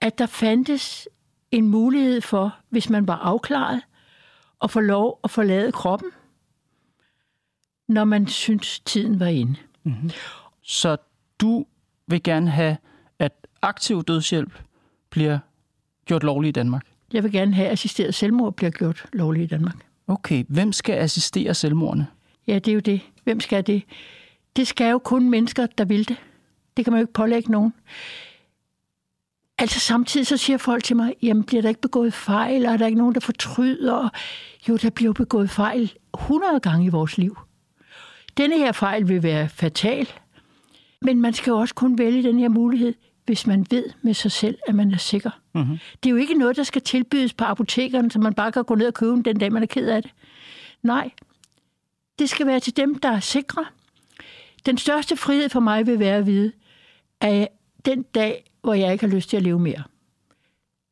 at 0.01 0.17
der 0.17 0.25
fandtes 0.25 1.09
en 1.51 1.67
mulighed 1.67 2.21
for, 2.21 2.57
hvis 2.69 2.89
man 2.89 3.07
var 3.07 3.15
afklaret, 3.15 3.81
at 4.63 4.71
få 4.71 4.79
lov 4.79 5.19
at 5.23 5.31
forlade 5.31 5.71
kroppen, 5.71 6.11
når 7.87 8.03
man 8.03 8.27
synes, 8.27 8.79
tiden 8.79 9.19
var 9.19 9.25
inde. 9.25 9.55
Mm-hmm. 9.83 10.09
Så 10.61 10.97
du 11.41 11.65
vil 12.07 12.23
gerne 12.23 12.49
have, 12.49 12.77
at 13.19 13.47
aktiv 13.61 14.03
dødshjælp 14.03 14.61
bliver 15.09 15.39
gjort 16.05 16.23
lovlig 16.23 16.49
i 16.49 16.51
Danmark? 16.51 16.92
Jeg 17.13 17.23
vil 17.23 17.31
gerne 17.31 17.53
have, 17.53 17.67
at 17.67 17.73
assisteret 17.73 18.15
selvmord 18.15 18.55
bliver 18.55 18.69
gjort 18.69 19.05
lovligt 19.13 19.43
i 19.43 19.47
Danmark. 19.47 19.75
Okay, 20.07 20.43
hvem 20.47 20.71
skal 20.71 20.93
assistere 20.93 21.53
selvmordene? 21.53 22.07
Ja, 22.47 22.59
det 22.59 22.67
er 22.67 22.73
jo 22.73 22.79
det. 22.79 23.01
Hvem 23.23 23.39
skal 23.39 23.67
det? 23.67 23.83
Det 24.55 24.67
skal 24.67 24.91
jo 24.91 24.97
kun 24.97 25.29
mennesker, 25.29 25.65
der 25.65 25.85
vil 25.85 26.07
det. 26.07 26.17
Det 26.77 26.85
kan 26.85 26.91
man 26.91 26.99
jo 26.99 27.03
ikke 27.03 27.13
pålægge 27.13 27.51
nogen. 27.51 27.73
Altså 29.59 29.79
samtidig 29.79 30.27
så 30.27 30.37
siger 30.37 30.57
folk 30.57 30.83
til 30.83 30.95
mig, 30.95 31.13
jamen 31.21 31.43
bliver 31.43 31.61
der 31.61 31.69
ikke 31.69 31.81
begået 31.81 32.13
fejl, 32.13 32.65
og 32.65 32.73
er 32.73 32.77
der 32.77 32.85
ikke 32.85 32.97
nogen, 32.97 33.13
der 33.13 33.19
fortryder? 33.19 34.09
Jo, 34.69 34.77
der 34.77 34.89
bliver 34.89 35.13
begået 35.13 35.49
fejl 35.49 35.93
100 36.13 36.59
gange 36.59 36.85
i 36.85 36.89
vores 36.89 37.17
liv. 37.17 37.37
Denne 38.37 38.57
her 38.57 38.71
fejl 38.71 39.09
vil 39.09 39.23
være 39.23 39.49
fatal, 39.49 40.09
men 41.01 41.21
man 41.21 41.33
skal 41.33 41.51
jo 41.51 41.57
også 41.57 41.75
kun 41.75 41.97
vælge 41.97 42.23
den 42.23 42.39
her 42.39 42.49
mulighed, 42.49 42.93
hvis 43.25 43.47
man 43.47 43.65
ved 43.69 43.85
med 44.01 44.13
sig 44.13 44.31
selv, 44.31 44.57
at 44.67 44.75
man 44.75 44.91
er 44.91 44.97
sikker. 44.97 45.31
Mm-hmm. 45.53 45.77
Det 46.03 46.09
er 46.09 46.11
jo 46.11 46.17
ikke 46.17 46.33
noget, 46.33 46.55
der 46.55 46.63
skal 46.63 46.81
tilbydes 46.81 47.33
på 47.33 47.43
apotekerne, 47.43 48.11
så 48.11 48.19
man 48.19 48.33
bare 48.33 48.51
kan 48.51 48.63
gå 48.63 48.75
ned 48.75 48.87
og 48.87 48.93
købe 48.93 49.21
den 49.21 49.39
dag, 49.39 49.51
man 49.51 49.63
er 49.63 49.67
ked 49.67 49.87
af 49.87 50.01
det. 50.01 50.11
Nej, 50.81 51.11
det 52.19 52.29
skal 52.29 52.47
være 52.47 52.59
til 52.59 52.77
dem, 52.77 52.99
der 52.99 53.09
er 53.09 53.19
sikre. 53.19 53.65
Den 54.65 54.77
største 54.77 55.17
frihed 55.17 55.49
for 55.49 55.59
mig 55.59 55.87
vil 55.87 55.99
være 55.99 56.17
at 56.17 56.25
vide, 56.25 56.51
at 57.21 57.47
den 57.85 58.03
dag, 58.03 58.51
hvor 58.61 58.73
jeg 58.73 58.91
ikke 58.93 59.05
har 59.05 59.15
lyst 59.15 59.29
til 59.29 59.37
at 59.37 59.43
leve 59.43 59.59
mere, 59.59 59.83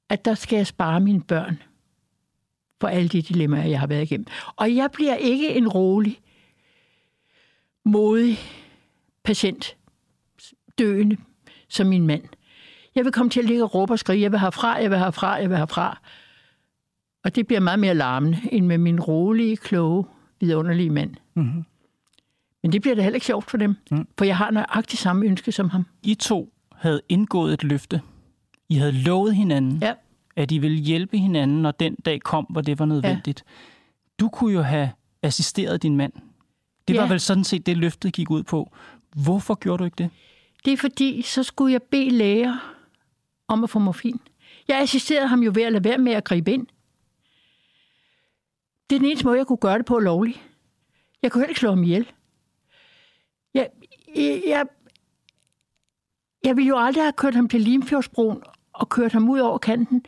at 0.09 0.25
der 0.25 0.35
skal 0.35 0.55
jeg 0.55 0.67
spare 0.67 0.99
mine 0.99 1.21
børn 1.21 1.63
for 2.81 2.87
alle 2.87 3.09
de 3.09 3.21
dilemmaer, 3.21 3.67
jeg 3.67 3.79
har 3.79 3.87
været 3.87 4.03
igennem. 4.03 4.27
Og 4.55 4.75
jeg 4.75 4.89
bliver 4.93 5.15
ikke 5.15 5.53
en 5.53 5.67
rolig, 5.67 6.21
modig 7.85 8.39
patient, 9.23 9.77
døende 10.79 11.17
som 11.71 11.87
min 11.87 12.07
mand. 12.07 12.23
Jeg 12.95 13.05
vil 13.05 13.11
komme 13.11 13.29
til 13.29 13.39
at 13.39 13.45
ligge 13.45 13.63
og 13.63 13.75
råbe 13.75 13.93
og 13.93 13.99
skrige, 13.99 14.21
jeg 14.21 14.31
vil 14.31 14.39
have 14.39 14.51
fra, 14.51 14.73
jeg 14.73 14.89
vil 14.89 14.97
have 14.97 15.11
fra, 15.11 15.31
jeg 15.33 15.49
vil 15.49 15.57
have 15.57 15.67
fra. 15.67 16.01
Og 17.23 17.35
det 17.35 17.47
bliver 17.47 17.59
meget 17.59 17.79
mere 17.79 17.95
larmende, 17.95 18.39
end 18.51 18.65
med 18.65 18.77
min 18.77 18.99
rolige, 18.99 19.57
kloge, 19.57 20.05
vidunderlige 20.39 20.89
mand. 20.89 21.15
Mm-hmm. 21.35 21.63
Men 22.63 22.71
det 22.71 22.81
bliver 22.81 22.95
da 22.95 23.01
heller 23.01 23.15
ikke 23.15 23.25
sjovt 23.25 23.49
for 23.49 23.57
dem, 23.57 23.75
mm. 23.91 24.07
for 24.17 24.25
jeg 24.25 24.37
har 24.37 24.51
nøjagtigt 24.51 25.01
samme 25.01 25.25
ønske 25.25 25.51
som 25.51 25.69
ham. 25.69 25.85
I 26.03 26.15
to 26.15 26.53
havde 26.75 27.01
indgået 27.09 27.53
et 27.53 27.63
løfte. 27.63 28.01
I 28.69 28.75
havde 28.75 28.91
lovet 28.91 29.35
hinanden, 29.35 29.77
ja. 29.81 29.93
at 30.35 30.51
I 30.51 30.57
ville 30.57 30.77
hjælpe 30.77 31.17
hinanden, 31.17 31.61
når 31.61 31.71
den 31.71 31.95
dag 31.95 32.21
kom, 32.21 32.45
hvor 32.49 32.61
det 32.61 32.79
var 32.79 32.85
nødvendigt. 32.85 33.43
Ja. 33.47 33.51
Du 34.19 34.29
kunne 34.29 34.53
jo 34.53 34.61
have 34.61 34.91
assisteret 35.21 35.83
din 35.83 35.97
mand. 35.97 36.13
Det 36.87 36.93
ja. 36.93 37.01
var 37.01 37.07
vel 37.07 37.19
sådan 37.19 37.43
set 37.43 37.65
det, 37.65 37.77
løftet 37.77 38.13
gik 38.13 38.31
ud 38.31 38.43
på. 38.43 38.71
Hvorfor 39.15 39.55
gjorde 39.55 39.79
du 39.79 39.85
ikke 39.85 39.95
det? 39.95 40.09
Det 40.65 40.73
er 40.73 40.77
fordi, 40.77 41.21
så 41.21 41.43
skulle 41.43 41.73
jeg 41.73 41.83
bede 41.83 42.09
læger 42.09 42.77
om 43.47 43.63
at 43.63 43.69
få 43.69 43.79
morfin. 43.79 44.19
Jeg 44.67 44.79
assisterede 44.79 45.27
ham 45.27 45.43
jo 45.43 45.51
ved 45.55 45.63
at 45.63 45.71
lade 45.71 45.83
være 45.83 45.97
med 45.97 46.11
at 46.11 46.23
gribe 46.23 46.51
ind. 46.51 46.67
Det 48.89 48.95
er 48.95 48.99
den 48.99 49.09
eneste 49.09 49.25
måde, 49.25 49.37
jeg 49.37 49.47
kunne 49.47 49.57
gøre 49.57 49.77
det 49.77 49.85
på 49.85 49.99
lovligt. 49.99 50.41
Jeg 51.21 51.31
kunne 51.31 51.41
heller 51.41 51.49
ikke 51.49 51.59
slå 51.59 51.69
ham 51.69 51.83
ihjel. 51.83 52.11
Jeg, 53.53 53.69
jeg, 54.15 54.65
jeg, 56.43 56.55
ville 56.55 56.67
jo 56.67 56.77
aldrig 56.77 57.03
have 57.03 57.13
kørt 57.13 57.35
ham 57.35 57.49
til 57.49 57.61
Limfjordsbroen 57.61 58.43
og 58.73 58.89
kørt 58.89 59.11
ham 59.11 59.29
ud 59.29 59.39
over 59.39 59.57
kanten, 59.57 60.05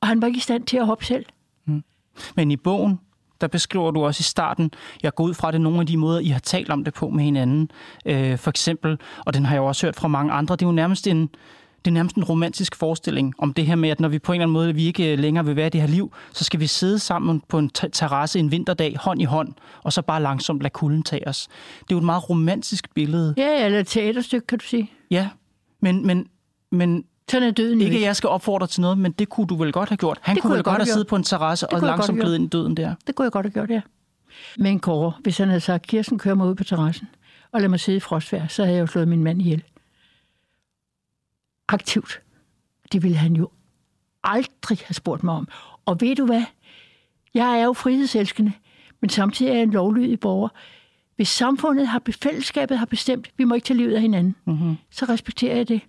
og 0.00 0.08
han 0.08 0.22
var 0.22 0.26
ikke 0.26 0.36
i 0.36 0.40
stand 0.40 0.66
til 0.66 0.76
at 0.76 0.86
hoppe 0.86 1.04
selv. 1.04 1.26
Mm. 1.64 1.84
Men 2.36 2.50
i 2.50 2.56
bogen, 2.56 3.00
der 3.42 3.48
beskriver 3.48 3.90
du 3.90 4.04
også 4.04 4.20
i 4.20 4.22
starten, 4.22 4.70
jeg 5.02 5.14
går 5.14 5.24
ud 5.24 5.34
fra 5.34 5.50
det 5.50 5.60
nogle 5.60 5.80
af 5.80 5.86
de 5.86 5.96
måder, 5.96 6.20
I 6.20 6.28
har 6.28 6.40
talt 6.40 6.70
om 6.70 6.84
det 6.84 6.94
på 6.94 7.08
med 7.08 7.24
hinanden. 7.24 7.70
Øh, 8.06 8.38
for 8.38 8.50
eksempel, 8.50 8.98
og 9.26 9.34
den 9.34 9.46
har 9.46 9.54
jeg 9.54 9.62
også 9.62 9.86
hørt 9.86 9.96
fra 9.96 10.08
mange 10.08 10.32
andre, 10.32 10.56
det 10.56 10.62
er 10.62 10.66
jo 10.66 10.72
nærmest 10.72 11.06
en, 11.06 11.28
det 11.84 11.90
er 11.90 11.94
nærmest 11.94 12.16
en 12.16 12.24
romantisk 12.24 12.76
forestilling 12.76 13.34
om 13.38 13.52
det 13.52 13.66
her 13.66 13.74
med, 13.74 13.88
at 13.88 14.00
når 14.00 14.08
vi 14.08 14.18
på 14.18 14.32
en 14.32 14.36
eller 14.36 14.44
anden 14.44 14.52
måde 14.52 14.74
vi 14.74 14.86
ikke 14.86 15.16
længere 15.16 15.44
vil 15.44 15.56
være 15.56 15.66
i 15.66 15.70
det 15.70 15.80
her 15.80 15.88
liv, 15.88 16.12
så 16.32 16.44
skal 16.44 16.60
vi 16.60 16.66
sidde 16.66 16.98
sammen 16.98 17.42
på 17.48 17.58
en 17.58 17.70
terrasse 17.70 18.38
en 18.38 18.50
vinterdag, 18.50 18.96
hånd 19.00 19.22
i 19.22 19.24
hånd, 19.24 19.52
og 19.82 19.92
så 19.92 20.02
bare 20.02 20.22
langsomt 20.22 20.60
lade 20.60 20.72
kulden 20.72 21.02
tage 21.02 21.28
os. 21.28 21.48
Det 21.80 21.80
er 21.80 21.94
jo 21.94 21.98
et 21.98 22.04
meget 22.04 22.30
romantisk 22.30 22.94
billede. 22.94 23.34
Ja, 23.36 23.64
eller 23.64 23.80
et 23.80 23.86
teaterstykke, 23.86 24.46
kan 24.46 24.58
du 24.58 24.64
sige. 24.64 24.90
Ja, 25.10 25.28
men, 25.80 26.06
men, 26.06 26.26
men 26.70 27.04
sådan 27.30 27.48
er 27.48 27.52
døden 27.52 27.80
Ikke, 27.80 27.96
at 27.96 28.02
jeg 28.02 28.16
skal 28.16 28.28
opfordre 28.28 28.66
til 28.66 28.80
noget, 28.80 28.98
men 28.98 29.12
det 29.12 29.28
kunne 29.28 29.46
du 29.46 29.56
vel 29.56 29.72
godt 29.72 29.88
have 29.88 29.96
gjort. 29.96 30.18
Han 30.22 30.34
det 30.34 30.42
kunne, 30.42 30.48
kunne 30.48 30.56
vel 30.56 30.64
godt 30.64 30.76
have 30.76 30.86
siddet 30.86 31.06
på 31.06 31.16
en 31.16 31.22
terrasse 31.22 31.72
og 31.72 31.80
langsomt 31.80 32.20
glide 32.20 32.36
ind 32.36 32.44
i 32.44 32.48
døden 32.48 32.76
der. 32.76 32.94
Det 33.06 33.14
kunne 33.14 33.24
jeg 33.24 33.32
godt 33.32 33.46
have 33.46 33.52
gjort, 33.52 33.70
ja. 33.70 33.80
Men 34.56 34.80
Kåre, 34.80 35.12
hvis 35.22 35.38
han 35.38 35.48
havde 35.48 35.60
sagt, 35.60 35.86
Kirsten 35.86 36.18
kører 36.18 36.34
mig 36.34 36.46
ud 36.46 36.54
på 36.54 36.64
terrassen, 36.64 37.08
og 37.52 37.60
lad 37.60 37.68
mig 37.68 37.80
sidde 37.80 37.96
i 37.96 38.00
frostvær, 38.00 38.46
så 38.46 38.64
havde 38.64 38.76
jeg 38.76 38.82
jo 38.82 38.86
slået 38.86 39.08
min 39.08 39.24
mand 39.24 39.40
ihjel. 39.40 39.62
Aktivt. 41.68 42.20
Det 42.92 43.02
ville 43.02 43.16
han 43.16 43.36
jo 43.36 43.50
aldrig 44.24 44.78
have 44.84 44.94
spurgt 44.94 45.24
mig 45.24 45.34
om. 45.34 45.48
Og 45.84 46.00
ved 46.00 46.16
du 46.16 46.26
hvad? 46.26 46.42
Jeg 47.34 47.60
er 47.60 47.64
jo 47.64 47.72
frihedselskende, 47.72 48.52
men 49.00 49.10
samtidig 49.10 49.50
er 49.50 49.54
jeg 49.54 49.62
en 49.62 49.70
lovlydig 49.70 50.20
borger. 50.20 50.48
Hvis 51.16 51.28
samfundet 51.28 51.88
har, 51.88 52.02
fællesskabet 52.22 52.78
har 52.78 52.86
bestemt, 52.86 53.30
vi 53.36 53.44
må 53.44 53.54
ikke 53.54 53.64
tage 53.64 53.76
livet 53.76 53.94
af 53.94 54.00
hinanden, 54.00 54.36
mm-hmm. 54.44 54.76
så 54.90 55.04
respekterer 55.04 55.56
jeg 55.56 55.68
det. 55.68 55.80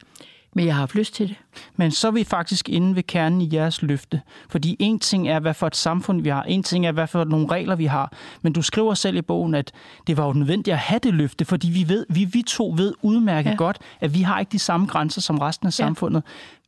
Men 0.54 0.66
jeg 0.66 0.74
har 0.74 0.80
haft 0.80 0.96
lyst 0.96 1.14
til 1.14 1.28
det. 1.28 1.36
Men 1.76 1.92
så 1.92 2.08
er 2.08 2.12
vi 2.12 2.24
faktisk 2.24 2.70
inde 2.70 2.96
ved 2.96 3.04
kernen 3.04 3.42
i 3.42 3.50
jeres 3.54 3.82
løfte. 3.82 4.22
Fordi 4.50 4.76
en 4.80 5.00
ting 5.00 5.28
er, 5.28 5.40
hvad 5.40 5.54
for 5.54 5.68
et 5.68 5.76
samfund 5.76 6.22
vi 6.22 6.30
har. 6.30 6.44
En 6.44 6.64
ting 6.64 6.86
er, 6.86 6.92
hvad 6.92 7.08
for 7.08 7.24
nogle 7.24 7.48
regler 7.52 7.76
vi 7.76 7.86
har. 7.86 8.14
Men 8.42 8.54
du 8.54 8.62
skriver 8.62 8.94
selv 8.94 9.18
i 9.18 9.22
bogen, 9.22 9.56
at 9.56 9.72
det 10.08 10.18
var 10.18 10.26
jo 10.26 10.34
nødvendigt 10.34 10.74
at 10.74 10.80
have 10.80 11.00
det 11.00 11.14
løfte, 11.14 11.46
fordi 11.46 11.70
vi, 11.70 11.90
ved, 11.90 12.06
vi, 12.10 12.26
vi 12.26 12.42
to 12.48 12.74
ved 12.78 12.94
udmærket 13.02 13.52
ja. 13.52 13.56
godt, 13.56 13.78
at 14.02 14.14
vi 14.14 14.22
har 14.22 14.40
ikke 14.40 14.52
de 14.52 14.60
samme 14.60 14.88
grænser 14.88 15.22
som 15.22 15.38
resten 15.38 15.68
af 15.68 15.80
ja. 15.80 15.86
samfundet. 15.86 16.24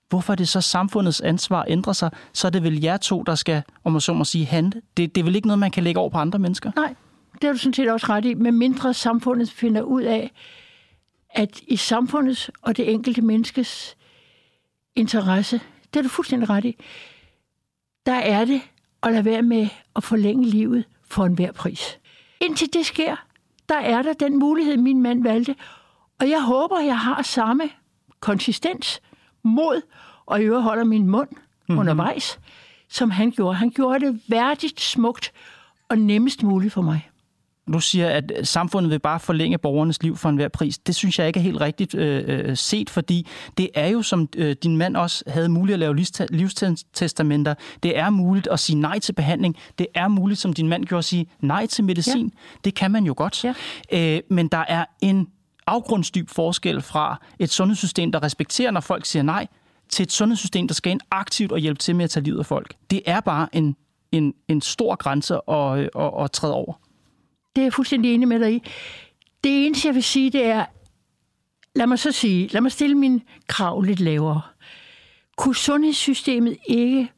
Hvorfor 0.10 0.34
er 0.34 0.36
det 0.36 0.48
så 0.48 0.62
samfundets 0.62 1.22
ansvar 1.22 1.62
at 1.62 1.72
ændre 1.72 1.94
sig? 1.94 2.12
Så 2.34 2.48
er 2.48 2.52
det 2.52 2.64
vel 2.64 2.82
jer 2.82 2.98
to, 2.98 3.24
der 3.24 3.36
skal, 3.36 3.64
om 3.84 3.92
man 3.92 4.02
så 4.02 4.14
må 4.14 4.24
sige, 4.24 4.46
handle. 4.46 4.82
Det, 4.98 5.16
det 5.16 5.22
er 5.22 5.26
vel 5.26 5.36
ikke 5.36 5.48
noget, 5.48 5.60
man 5.60 5.72
kan 5.72 5.84
lægge 5.84 6.00
over 6.00 6.10
på 6.10 6.18
andre 6.18 6.40
mennesker? 6.40 6.72
Nej, 6.76 6.96
det 7.34 7.44
har 7.44 7.52
du 7.52 7.58
sådan 7.58 7.74
set 7.74 7.92
også 7.92 8.06
ret 8.10 8.26
i. 8.26 8.34
Men 8.34 8.58
mindre 8.58 8.94
samfundet 8.94 9.52
finder 9.52 9.82
ud 9.82 10.02
af, 10.02 10.32
at 11.36 11.62
i 11.68 11.76
samfundets 11.76 12.52
og 12.62 12.78
det 12.78 12.94
enkelte 12.94 13.22
menneskes 13.22 13.98
interesse, 14.96 15.62
det 15.94 16.00
er 16.00 16.04
du 16.04 16.10
fuldstændig 16.10 16.50
ret 16.50 16.66
i, 16.66 16.78
der 18.06 18.14
er 18.14 18.46
det 18.46 18.62
at 19.04 19.12
lade 19.12 19.26
være 19.26 19.42
med 19.42 19.68
at 19.96 20.04
forlænge 20.04 20.46
livet 20.46 20.86
for 21.08 21.26
enhver 21.26 21.52
pris. 21.52 22.00
Indtil 22.42 22.74
det 22.74 22.86
sker, 22.86 23.16
der 23.70 23.76
er 23.76 24.02
der 24.02 24.14
den 24.14 24.40
mulighed, 24.40 24.78
min 24.78 25.02
mand 25.02 25.24
valgte. 25.24 25.56
Og 26.20 26.30
jeg 26.30 26.44
håber, 26.44 26.80
jeg 26.80 27.00
har 27.00 27.22
samme 27.22 27.70
konsistens, 28.20 29.02
mod, 29.44 29.82
og 30.26 30.42
i 30.42 30.44
øvrigt 30.44 30.64
holder 30.64 30.84
min 30.84 31.08
mund 31.08 31.30
mm-hmm. 31.32 31.80
undervejs, 31.80 32.40
som 32.90 33.12
han 33.12 33.32
gjorde. 33.32 33.56
Han 33.56 33.70
gjorde 33.70 34.06
det 34.06 34.22
værdigt, 34.28 34.82
smukt 34.82 35.32
og 35.90 35.98
nemmest 35.98 36.44
muligt 36.44 36.74
for 36.74 36.82
mig. 36.82 37.10
Du 37.74 37.80
siger, 37.80 38.10
at 38.10 38.32
samfundet 38.44 38.92
vil 38.92 39.00
bare 39.00 39.20
forlænge 39.20 39.58
borgernes 39.58 40.04
liv 40.04 40.18
for 40.18 40.30
enhver 40.30 40.48
pris. 40.48 40.78
Det 40.78 40.96
synes 40.96 41.20
jeg 41.20 41.28
ikke 41.28 41.40
er 41.40 41.44
helt 41.44 41.62
rigtigt 41.62 41.96
øh, 41.96 42.24
øh 42.28 42.58
set, 42.58 42.90
fordi 42.90 43.28
det 43.58 43.70
er 43.74 43.88
jo, 43.88 44.02
som 44.02 44.30
øh, 44.36 44.56
din 44.64 44.78
mand 44.78 44.98
også 44.98 45.24
havde 45.28 45.50
muligt 45.50 45.74
at 45.74 45.80
lave 45.80 45.96
livstestamenter, 46.30 47.54
det 47.84 47.98
er 47.98 48.10
muligt 48.10 48.48
at 48.52 48.60
sige 48.60 48.80
nej 48.80 49.00
til 49.00 49.14
behandling. 49.14 49.56
Det 49.80 49.88
er 49.96 50.08
muligt, 50.08 50.40
som 50.40 50.54
din 50.54 50.70
mand 50.70 50.86
gjorde, 50.86 51.00
at 51.00 51.06
sige 51.06 51.28
nej 51.40 51.66
til 51.66 51.84
medicin. 51.84 52.26
Ja. 52.26 52.60
Det 52.64 52.76
kan 52.76 52.92
man 52.92 53.04
jo 53.04 53.14
godt. 53.18 53.44
Ja. 53.44 53.54
Øh, 53.92 54.22
men 54.30 54.48
der 54.48 54.66
er 54.68 54.86
en 55.02 55.28
afgrundsdyb 55.68 56.30
forskel 56.30 56.82
fra 56.82 57.22
et 57.40 57.50
sundhedssystem, 57.50 58.12
der 58.12 58.24
respekterer, 58.24 58.72
når 58.72 58.82
folk 58.82 59.06
siger 59.06 59.24
nej, 59.24 59.48
til 59.90 60.04
et 60.04 60.12
sundhedssystem, 60.12 60.68
der 60.68 60.74
skal 60.74 60.92
ind 60.92 61.02
aktivt 61.12 61.52
og 61.52 61.60
hjælpe 61.60 61.80
til 61.80 61.96
med 61.96 62.04
at 62.04 62.10
tage 62.10 62.24
livet 62.24 62.40
af 62.40 62.46
folk. 62.46 62.76
Det 62.92 63.02
er 63.06 63.20
bare 63.20 63.48
en, 63.54 63.76
en, 64.12 64.34
en 64.48 64.62
stor 64.62 64.96
grænse 64.96 65.36
at, 65.48 65.80
at, 65.80 66.24
at 66.24 66.32
træde 66.32 66.54
over. 66.54 66.74
Det 67.56 67.62
er 67.62 67.66
jeg 67.66 67.74
fuldstændig 67.74 68.14
enig 68.14 68.28
med 68.28 68.40
dig 68.40 68.54
i. 68.54 68.64
Det 69.44 69.66
eneste, 69.66 69.88
jeg 69.88 69.96
vil 69.96 70.04
sige, 70.04 70.30
det 70.30 70.46
er, 70.46 70.66
lad 71.76 71.88
mig 71.88 72.00
så 72.00 72.12
sige, 72.12 72.48
lad 72.48 72.62
mig 72.62 72.72
stille 72.72 72.96
min 72.96 73.22
krav 73.48 73.82
lidt 73.82 74.00
lavere. 74.00 74.42
Kunne 75.38 75.56
sundhedssystemet 75.56 76.58
ikke 76.68 77.12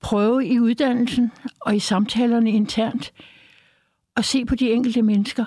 prøve 0.00 0.46
i 0.46 0.60
uddannelsen 0.60 1.32
og 1.60 1.76
i 1.76 1.78
samtalerne 1.78 2.50
internt 2.50 3.12
at 4.16 4.24
se 4.24 4.44
på 4.44 4.54
de 4.54 4.72
enkelte 4.72 5.02
mennesker 5.02 5.44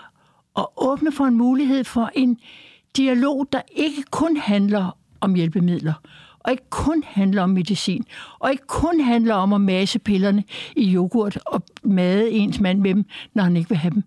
og 0.54 0.74
åbne 0.78 1.12
for 1.12 1.26
en 1.26 1.38
mulighed 1.38 1.84
for 1.84 2.12
en 2.16 2.40
dialog, 2.98 3.48
der 3.52 3.62
ikke 3.72 4.04
kun 4.12 4.38
handler 4.38 4.98
om 5.22 5.36
hjælpemidler, 5.36 5.94
og 6.40 6.52
ikke 6.52 6.70
kun 6.70 7.04
handler 7.06 7.42
om 7.44 7.50
medicin, 7.50 8.06
og 8.40 8.52
ikke 8.52 8.68
kun 8.68 9.00
handler 9.00 9.36
om 9.36 9.54
at 9.54 9.62
mase 9.62 10.00
pillerne 10.00 10.44
i 10.76 10.96
yoghurt 10.96 11.38
og 11.46 11.64
made 11.84 12.32
ens 12.32 12.60
mand 12.60 12.80
med 12.80 12.96
dem, 12.96 13.06
når 13.34 13.44
han 13.44 13.56
ikke 13.56 13.70
vil 13.70 13.78
have 13.78 13.94
dem. 13.94 14.04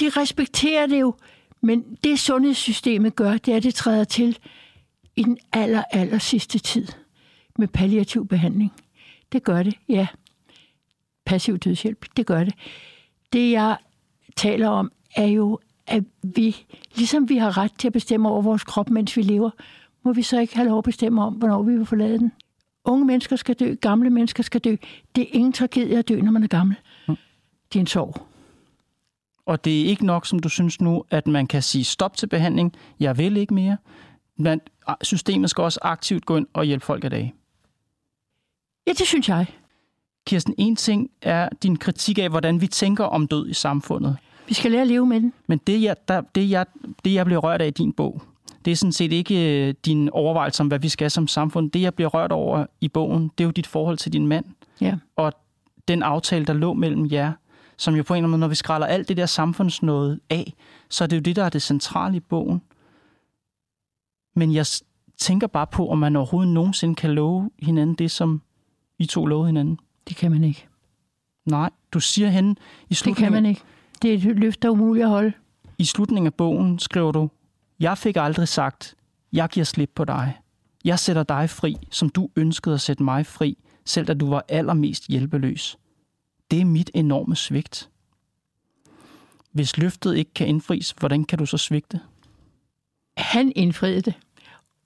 De 0.00 0.08
respekterer 0.08 0.86
det 0.86 1.00
jo, 1.00 1.14
men 1.60 1.96
det 2.04 2.18
sundhedssystemet 2.18 3.16
gør, 3.16 3.32
det 3.32 3.52
er, 3.52 3.56
at 3.56 3.62
det 3.62 3.74
træder 3.74 4.04
til 4.04 4.38
i 5.16 5.22
den 5.22 5.38
aller, 5.52 5.82
aller 5.90 6.18
sidste 6.18 6.58
tid 6.58 6.86
med 7.58 7.68
palliativ 7.68 8.28
behandling. 8.28 8.72
Det 9.32 9.42
gør 9.42 9.62
det, 9.62 9.74
ja. 9.88 10.06
Passiv 11.24 11.58
dødshjælp, 11.58 12.06
det 12.16 12.26
gør 12.26 12.44
det. 12.44 12.54
Det, 13.32 13.50
jeg 13.50 13.76
taler 14.36 14.68
om, 14.68 14.92
er 15.16 15.26
jo, 15.26 15.58
at 15.86 16.04
vi, 16.22 16.56
ligesom 16.96 17.28
vi 17.28 17.36
har 17.36 17.58
ret 17.58 17.72
til 17.78 17.86
at 17.86 17.92
bestemme 17.92 18.28
over 18.28 18.42
vores 18.42 18.64
krop, 18.64 18.90
mens 18.90 19.16
vi 19.16 19.22
lever, 19.22 19.50
må 20.06 20.12
vi 20.12 20.22
så 20.22 20.40
ikke 20.40 20.56
have 20.56 20.68
lov 20.68 20.78
at 20.78 20.84
bestemme 20.84 21.22
om, 21.22 21.34
hvornår 21.34 21.62
vi 21.62 21.76
vil 21.76 21.86
forlade 21.86 22.18
den. 22.18 22.32
Unge 22.84 23.04
mennesker 23.04 23.36
skal 23.36 23.54
dø, 23.54 23.74
gamle 23.74 24.10
mennesker 24.10 24.42
skal 24.42 24.60
dø. 24.60 24.76
Det 25.16 25.22
er 25.22 25.28
ingen 25.32 25.52
tragedie 25.52 25.98
at 25.98 26.08
dø, 26.08 26.20
når 26.20 26.30
man 26.30 26.42
er 26.42 26.46
gammel. 26.46 26.76
Mm. 27.08 27.16
Det 27.72 27.78
er 27.78 27.80
en 27.80 27.86
sorg. 27.86 28.26
Og 29.46 29.64
det 29.64 29.80
er 29.80 29.84
ikke 29.84 30.06
nok, 30.06 30.26
som 30.26 30.38
du 30.38 30.48
synes 30.48 30.80
nu, 30.80 31.04
at 31.10 31.26
man 31.26 31.46
kan 31.46 31.62
sige 31.62 31.84
stop 31.84 32.16
til 32.16 32.26
behandling. 32.26 32.72
Jeg 33.00 33.18
vil 33.18 33.36
ikke 33.36 33.54
mere. 33.54 33.76
Men 34.36 34.60
systemet 35.02 35.50
skal 35.50 35.62
også 35.62 35.80
aktivt 35.82 36.26
gå 36.26 36.36
ind 36.36 36.46
og 36.52 36.64
hjælpe 36.64 36.84
folk 36.84 37.04
af 37.04 37.10
dag. 37.10 37.34
Ja, 38.86 38.92
det 38.92 39.06
synes 39.06 39.28
jeg. 39.28 39.46
Kirsten, 40.26 40.54
en 40.58 40.76
ting 40.76 41.10
er 41.22 41.48
din 41.62 41.76
kritik 41.76 42.18
af, 42.18 42.30
hvordan 42.30 42.60
vi 42.60 42.66
tænker 42.66 43.04
om 43.04 43.28
død 43.28 43.48
i 43.48 43.54
samfundet. 43.54 44.16
Vi 44.48 44.54
skal 44.54 44.70
lære 44.70 44.82
at 44.82 44.88
leve 44.88 45.06
med 45.06 45.20
den. 45.20 45.32
Men 45.46 45.58
det, 45.58 45.82
jeg, 45.82 45.96
der, 46.08 46.20
det, 46.20 46.50
jeg, 46.50 46.66
det, 47.04 47.14
jeg 47.14 47.26
bliver 47.26 47.40
rørt 47.40 47.62
af 47.62 47.66
i 47.66 47.70
din 47.70 47.92
bog, 47.92 48.22
det 48.66 48.72
er 48.72 48.76
sådan 48.76 48.92
set 48.92 49.12
ikke 49.12 49.68
øh, 49.68 49.74
din 49.84 50.10
overvejelse 50.10 50.60
om, 50.60 50.66
hvad 50.66 50.78
vi 50.78 50.88
skal 50.88 51.10
som 51.10 51.28
samfund. 51.28 51.70
Det, 51.70 51.82
jeg 51.82 51.94
bliver 51.94 52.08
rørt 52.08 52.32
over 52.32 52.66
i 52.80 52.88
bogen, 52.88 53.30
det 53.38 53.44
er 53.44 53.46
jo 53.46 53.50
dit 53.50 53.66
forhold 53.66 53.98
til 53.98 54.12
din 54.12 54.26
mand. 54.26 54.44
Ja. 54.80 54.94
Og 55.16 55.32
den 55.88 56.02
aftale, 56.02 56.44
der 56.44 56.52
lå 56.52 56.74
mellem 56.74 57.08
jer, 57.10 57.32
som 57.76 57.94
jo 57.94 58.02
på 58.02 58.14
en 58.14 58.18
eller 58.18 58.24
anden 58.24 58.30
måde, 58.30 58.40
når 58.40 58.48
vi 58.48 58.54
skræller 58.54 58.86
alt 58.86 59.08
det 59.08 59.16
der 59.16 59.26
samfundsnåde 59.26 60.20
af, 60.30 60.52
så 60.88 61.04
er 61.04 61.08
det 61.08 61.16
jo 61.16 61.20
det, 61.20 61.36
der 61.36 61.44
er 61.44 61.48
det 61.48 61.62
centrale 61.62 62.16
i 62.16 62.20
bogen. 62.20 62.62
Men 64.36 64.52
jeg 64.52 64.66
tænker 65.18 65.46
bare 65.46 65.66
på, 65.66 65.88
om 65.88 65.98
man 65.98 66.16
overhovedet 66.16 66.52
nogensinde 66.52 66.94
kan 66.94 67.10
love 67.10 67.50
hinanden 67.58 67.96
det, 67.96 68.10
som 68.10 68.42
I 68.98 69.06
to 69.06 69.26
lovede 69.26 69.46
hinanden. 69.46 69.78
Det 70.08 70.16
kan 70.16 70.30
man 70.30 70.44
ikke. 70.44 70.66
Nej, 71.44 71.70
du 71.92 72.00
siger 72.00 72.28
hende 72.28 72.60
i 72.88 72.94
slutningen... 72.94 73.24
Det 73.24 73.32
kan 73.32 73.42
man 73.42 73.46
ikke. 73.46 73.60
Det 74.02 74.10
er 74.10 74.14
et 74.30 74.38
løft, 74.38 74.62
der 74.62 74.68
er 74.68 74.72
umuligt 74.72 75.04
at 75.04 75.10
holde. 75.10 75.32
I 75.78 75.84
slutningen 75.84 76.26
af 76.26 76.34
bogen 76.34 76.78
skriver 76.78 77.12
du, 77.12 77.28
jeg 77.80 77.98
fik 77.98 78.16
aldrig 78.16 78.48
sagt, 78.48 78.94
jeg 79.32 79.48
giver 79.48 79.64
slip 79.64 79.90
på 79.94 80.04
dig. 80.04 80.38
Jeg 80.84 80.98
sætter 80.98 81.22
dig 81.22 81.50
fri, 81.50 81.76
som 81.90 82.08
du 82.08 82.28
ønskede 82.36 82.74
at 82.74 82.80
sætte 82.80 83.02
mig 83.02 83.26
fri, 83.26 83.58
selv 83.84 84.06
da 84.06 84.14
du 84.14 84.28
var 84.30 84.44
allermest 84.48 85.06
hjælpeløs. 85.08 85.78
Det 86.50 86.60
er 86.60 86.64
mit 86.64 86.90
enorme 86.94 87.36
svigt. 87.36 87.90
Hvis 89.52 89.76
løftet 89.76 90.16
ikke 90.16 90.34
kan 90.34 90.46
indfries, 90.46 90.90
hvordan 90.90 91.24
kan 91.24 91.38
du 91.38 91.46
så 91.46 91.58
svigte? 91.58 92.00
Han 93.16 93.52
indfriede 93.56 94.00
det. 94.00 94.14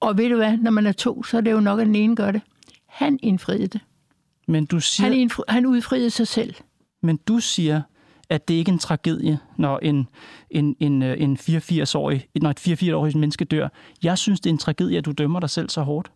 Og 0.00 0.18
ved 0.18 0.31
du 0.31 0.37
hvad, 0.37 0.57
når 0.57 0.70
man 0.70 0.87
er 0.87 0.92
to, 0.92 1.22
så 1.22 1.37
er 1.37 1.40
det 1.40 1.53
jo 1.53 1.61
nok, 1.61 1.81
at 1.81 1.87
den 1.87 1.94
ene 1.94 2.16
gør 2.16 2.33
det. 2.33 2.42
Han 2.87 3.18
indfriede 3.22 3.66
det. 3.66 3.81
Men 4.48 4.66
du 4.66 4.81
siger... 4.81 5.09
Han, 5.09 5.18
indfri... 5.18 5.42
han 5.48 5.66
udfriede 5.66 6.11
sig 6.11 6.29
selv. 6.29 6.55
Men 7.03 7.16
du 7.16 7.38
siger, 7.38 7.83
at 8.30 8.48
det 8.48 8.54
ikke 8.54 8.68
er 8.68 8.72
en 8.72 8.78
tragedie, 8.78 9.38
når 9.56 9.78
en, 9.78 10.08
en, 10.50 10.76
en, 10.80 11.02
øh, 11.02 11.20
en 11.20 11.36
84-årig, 11.40 12.26
når 12.42 12.50
et 12.50 12.68
84-årigt 12.68 13.18
menneske 13.18 13.44
dør. 13.44 13.68
Jeg 14.02 14.18
synes, 14.18 14.40
det 14.40 14.50
er 14.50 14.54
en 14.54 14.58
tragedie, 14.58 14.98
at 14.98 15.04
du 15.04 15.12
dømmer 15.12 15.40
dig 15.40 15.50
selv 15.50 15.68
så 15.68 15.82
hårdt. 15.82 16.12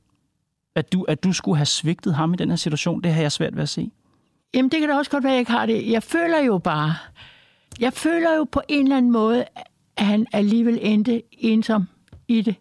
At 0.76 0.92
du, 0.92 1.02
at 1.02 1.24
du 1.24 1.32
skulle 1.32 1.56
have 1.56 1.66
svigtet 1.66 2.14
ham 2.14 2.34
i 2.34 2.36
den 2.36 2.48
her 2.48 2.56
situation, 2.56 3.02
det 3.02 3.12
har 3.12 3.20
jeg 3.22 3.32
svært 3.32 3.56
ved 3.56 3.62
at 3.62 3.68
se. 3.68 3.90
Jamen, 4.54 4.70
det 4.70 4.80
kan 4.80 4.88
da 4.88 4.96
også 4.96 5.10
godt 5.10 5.24
være, 5.24 5.32
at 5.32 5.34
jeg 5.34 5.40
ikke 5.40 5.52
har 5.52 5.66
det. 5.66 5.90
Jeg 5.90 6.02
føler 6.02 6.38
jo 6.38 6.58
bare, 6.58 6.94
jeg 7.80 7.92
føler 7.92 8.36
jo 8.36 8.44
på 8.44 8.60
en 8.68 8.82
eller 8.82 8.96
anden 8.96 9.12
måde, 9.12 9.44
at 9.96 10.06
han 10.06 10.26
alligevel 10.32 10.78
endte 10.82 11.22
ensom 11.32 11.88
i 12.28 12.40
det. 12.40 12.54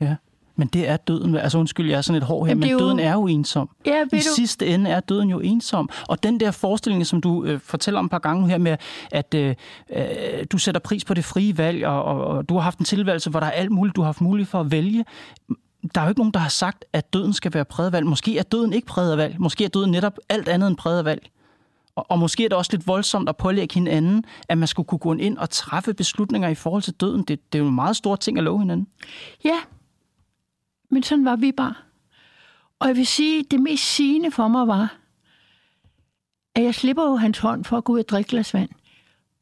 Ja. 0.00 0.16
Men 0.56 0.68
det 0.68 0.88
er 0.88 0.96
døden. 0.96 1.36
Altså 1.36 1.58
undskyld, 1.58 1.90
jeg 1.90 1.96
er 1.96 2.00
sådan 2.00 2.22
et 2.22 2.26
hård 2.26 2.46
her, 2.46 2.50
Jamen, 2.50 2.60
men 2.60 2.70
jo... 2.70 2.78
døden 2.78 2.98
er 2.98 3.12
jo 3.12 3.26
ensom. 3.26 3.70
Ja, 3.86 4.04
I 4.12 4.16
du... 4.16 4.22
sidste 4.36 4.66
ende 4.66 4.90
er 4.90 5.00
døden 5.00 5.30
jo 5.30 5.40
ensom. 5.40 5.88
Og 6.08 6.22
den 6.22 6.40
der 6.40 6.50
forestilling, 6.50 7.06
som 7.06 7.20
du 7.20 7.44
øh, 7.44 7.60
fortæller 7.60 7.98
om 7.98 8.04
et 8.04 8.10
par 8.10 8.18
gange 8.18 8.48
her 8.48 8.58
med, 8.58 8.76
at 9.10 9.34
øh, 9.34 9.54
øh, 9.96 10.04
du 10.52 10.58
sætter 10.58 10.78
pris 10.78 11.04
på 11.04 11.14
det 11.14 11.24
frie 11.24 11.58
valg, 11.58 11.86
og, 11.86 12.04
og, 12.04 12.24
og 12.24 12.48
du 12.48 12.54
har 12.54 12.60
haft 12.60 12.78
en 12.78 12.84
tilværelse, 12.84 13.30
hvor 13.30 13.40
der 13.40 13.46
er 13.46 13.50
alt 13.50 13.70
muligt, 13.70 13.96
du 13.96 14.00
har 14.00 14.06
haft 14.06 14.20
mulighed 14.20 14.50
for 14.50 14.60
at 14.60 14.70
vælge. 14.70 15.04
Der 15.94 16.00
er 16.00 16.04
jo 16.04 16.08
ikke 16.08 16.20
nogen, 16.20 16.32
der 16.32 16.40
har 16.40 16.48
sagt, 16.48 16.84
at 16.92 17.12
døden 17.12 17.32
skal 17.32 17.54
være 17.54 17.64
præget 17.64 17.86
af 17.86 17.92
valg. 17.92 18.06
Måske 18.06 18.38
er 18.38 18.42
døden 18.42 18.72
ikke 18.72 18.86
præget 18.86 19.12
af 19.12 19.18
valg. 19.18 19.34
Måske 19.38 19.64
er 19.64 19.68
døden 19.68 19.90
netop 19.90 20.18
alt 20.28 20.48
andet 20.48 20.68
end 20.68 20.76
præget 20.76 20.98
af 20.98 21.04
valg. 21.04 21.30
Og, 21.96 22.06
og 22.08 22.18
måske 22.18 22.44
er 22.44 22.48
det 22.48 22.58
også 22.58 22.72
lidt 22.72 22.86
voldsomt 22.86 23.28
at 23.28 23.36
pålægge 23.36 23.74
hinanden, 23.74 24.24
at 24.48 24.58
man 24.58 24.68
skulle 24.68 24.86
kunne 24.86 24.98
gå 24.98 25.14
ind 25.14 25.38
og 25.38 25.50
træffe 25.50 25.94
beslutninger 25.94 26.48
i 26.48 26.54
forhold 26.54 26.82
til 26.82 26.92
døden. 26.92 27.22
Det, 27.22 27.52
det 27.52 27.58
er 27.58 27.62
jo 27.62 27.68
en 27.68 27.74
meget 27.74 27.96
stor 27.96 28.16
ting 28.16 28.38
at 28.38 28.44
love 28.44 28.58
hinanden. 28.58 28.86
Ja, 29.44 29.58
men 30.94 31.02
sådan 31.02 31.24
var 31.24 31.36
vi 31.36 31.52
bare. 31.52 31.74
Og 32.78 32.88
jeg 32.88 32.96
vil 32.96 33.06
sige, 33.06 33.42
det 33.42 33.60
mest 33.60 33.84
sigende 33.84 34.30
for 34.30 34.48
mig 34.48 34.68
var, 34.68 34.96
at 36.54 36.62
jeg 36.62 36.74
slipper 36.74 37.04
jo 37.04 37.16
hans 37.16 37.38
hånd 37.38 37.64
for 37.64 37.76
at 37.76 37.84
gå 37.84 37.92
ud 37.92 37.98
og 37.98 38.08
drikke 38.08 38.28
glas 38.28 38.54
vand. 38.54 38.70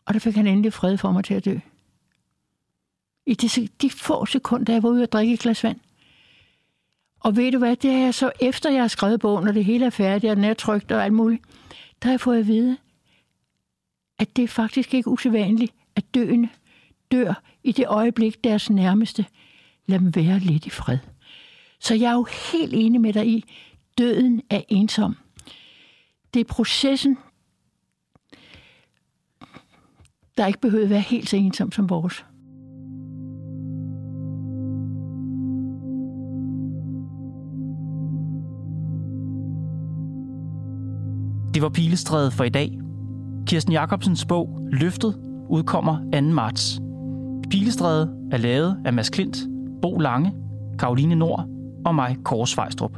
Og 0.04 0.14
der 0.14 0.20
fik 0.20 0.34
han 0.34 0.46
endelig 0.46 0.72
fred 0.72 0.98
for 0.98 1.12
mig 1.12 1.24
til 1.24 1.34
at 1.34 1.44
dø. 1.44 1.58
I 3.26 3.34
de, 3.34 3.68
de 3.82 3.90
få 3.90 4.26
sekunder, 4.26 4.72
jeg 4.72 4.82
var 4.82 4.88
ude 4.88 5.02
og 5.02 5.12
drikke 5.12 5.34
et 5.34 5.40
glas 5.40 5.64
vand. 5.64 5.80
Og 7.20 7.36
ved 7.36 7.52
du 7.52 7.58
hvad, 7.58 7.76
det 7.76 7.90
er 7.90 8.10
så 8.10 8.32
efter 8.40 8.70
jeg 8.70 8.82
har 8.82 8.88
skrevet 8.88 9.20
bogen, 9.20 9.48
og 9.48 9.54
det 9.54 9.64
hele 9.64 9.86
er 9.86 9.90
færdigt, 9.90 10.30
og 10.30 10.36
den 10.36 10.44
er 10.44 10.54
trygt 10.54 10.92
og 10.92 11.04
alt 11.04 11.12
muligt, 11.12 11.42
der 12.02 12.08
har 12.08 12.12
jeg 12.12 12.20
fået 12.20 12.38
at 12.38 12.46
vide, 12.46 12.76
at 14.18 14.36
det 14.36 14.42
er 14.44 14.48
faktisk 14.48 14.94
ikke 14.94 15.10
usædvanligt, 15.10 15.74
at 15.96 16.14
døende 16.14 16.48
dør 17.12 17.42
i 17.64 17.72
det 17.72 17.86
øjeblik, 17.86 18.44
deres 18.44 18.70
nærmeste. 18.70 19.26
Lad 19.86 19.98
dem 19.98 20.14
være 20.14 20.38
lidt 20.38 20.66
i 20.66 20.70
fred. 20.70 20.98
Så 21.82 21.94
jeg 21.94 22.10
er 22.10 22.14
jo 22.14 22.26
helt 22.52 22.74
enig 22.74 23.00
med 23.00 23.12
dig 23.12 23.26
i, 23.26 23.44
døden 23.98 24.42
er 24.50 24.60
ensom. 24.68 25.16
Det 26.34 26.40
er 26.40 26.44
processen, 26.44 27.18
der 30.36 30.46
ikke 30.46 30.60
behøver 30.60 30.84
at 30.84 30.90
være 30.90 31.00
helt 31.00 31.28
så 31.28 31.36
ensom 31.36 31.72
som 31.72 31.90
vores. 31.90 32.24
Det 41.54 41.62
var 41.62 41.68
Pilestrædet 41.68 42.32
for 42.32 42.44
i 42.44 42.48
dag. 42.48 42.78
Kirsten 43.46 43.72
Jacobsens 43.72 44.24
bog 44.24 44.68
Løftet 44.72 45.20
udkommer 45.48 46.20
2. 46.20 46.20
marts. 46.20 46.80
Pilestrædet 47.50 48.28
er 48.32 48.36
lavet 48.36 48.82
af 48.84 48.92
Mads 48.92 49.10
Klint, 49.10 49.38
Bo 49.82 49.98
Lange, 49.98 50.32
Karoline 50.78 51.14
Nord 51.14 51.51
og 51.84 51.94
mig, 51.94 52.16
Kåre 52.24 52.46
Svejstrup. 52.46 52.96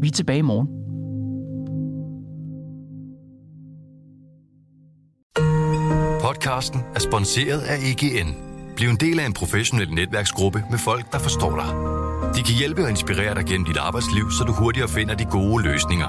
Vi 0.00 0.08
er 0.08 0.12
tilbage 0.12 0.38
i 0.38 0.42
morgen. 0.42 0.68
Podcasten 6.22 6.80
er 6.94 6.98
sponsoreret 6.98 7.60
af 7.60 7.76
EGN. 7.76 8.34
Bliv 8.76 8.88
en 8.88 8.96
del 8.96 9.20
af 9.20 9.26
en 9.26 9.32
professionel 9.32 9.90
netværksgruppe 9.90 10.64
med 10.70 10.78
folk, 10.78 11.12
der 11.12 11.18
forstår 11.18 11.56
dig. 11.56 11.96
De 12.36 12.42
kan 12.42 12.54
hjælpe 12.58 12.82
og 12.82 12.90
inspirere 12.90 13.34
dig 13.34 13.44
gennem 13.44 13.66
dit 13.66 13.76
arbejdsliv, 13.76 14.30
så 14.30 14.44
du 14.44 14.52
hurtigere 14.52 14.88
finder 14.88 15.14
de 15.14 15.24
gode 15.24 15.64
løsninger. 15.64 16.08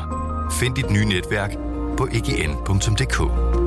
Find 0.51 0.75
dit 0.75 0.91
nye 0.91 1.05
netværk 1.05 1.51
på 1.97 2.07
egn.dk. 2.13 3.66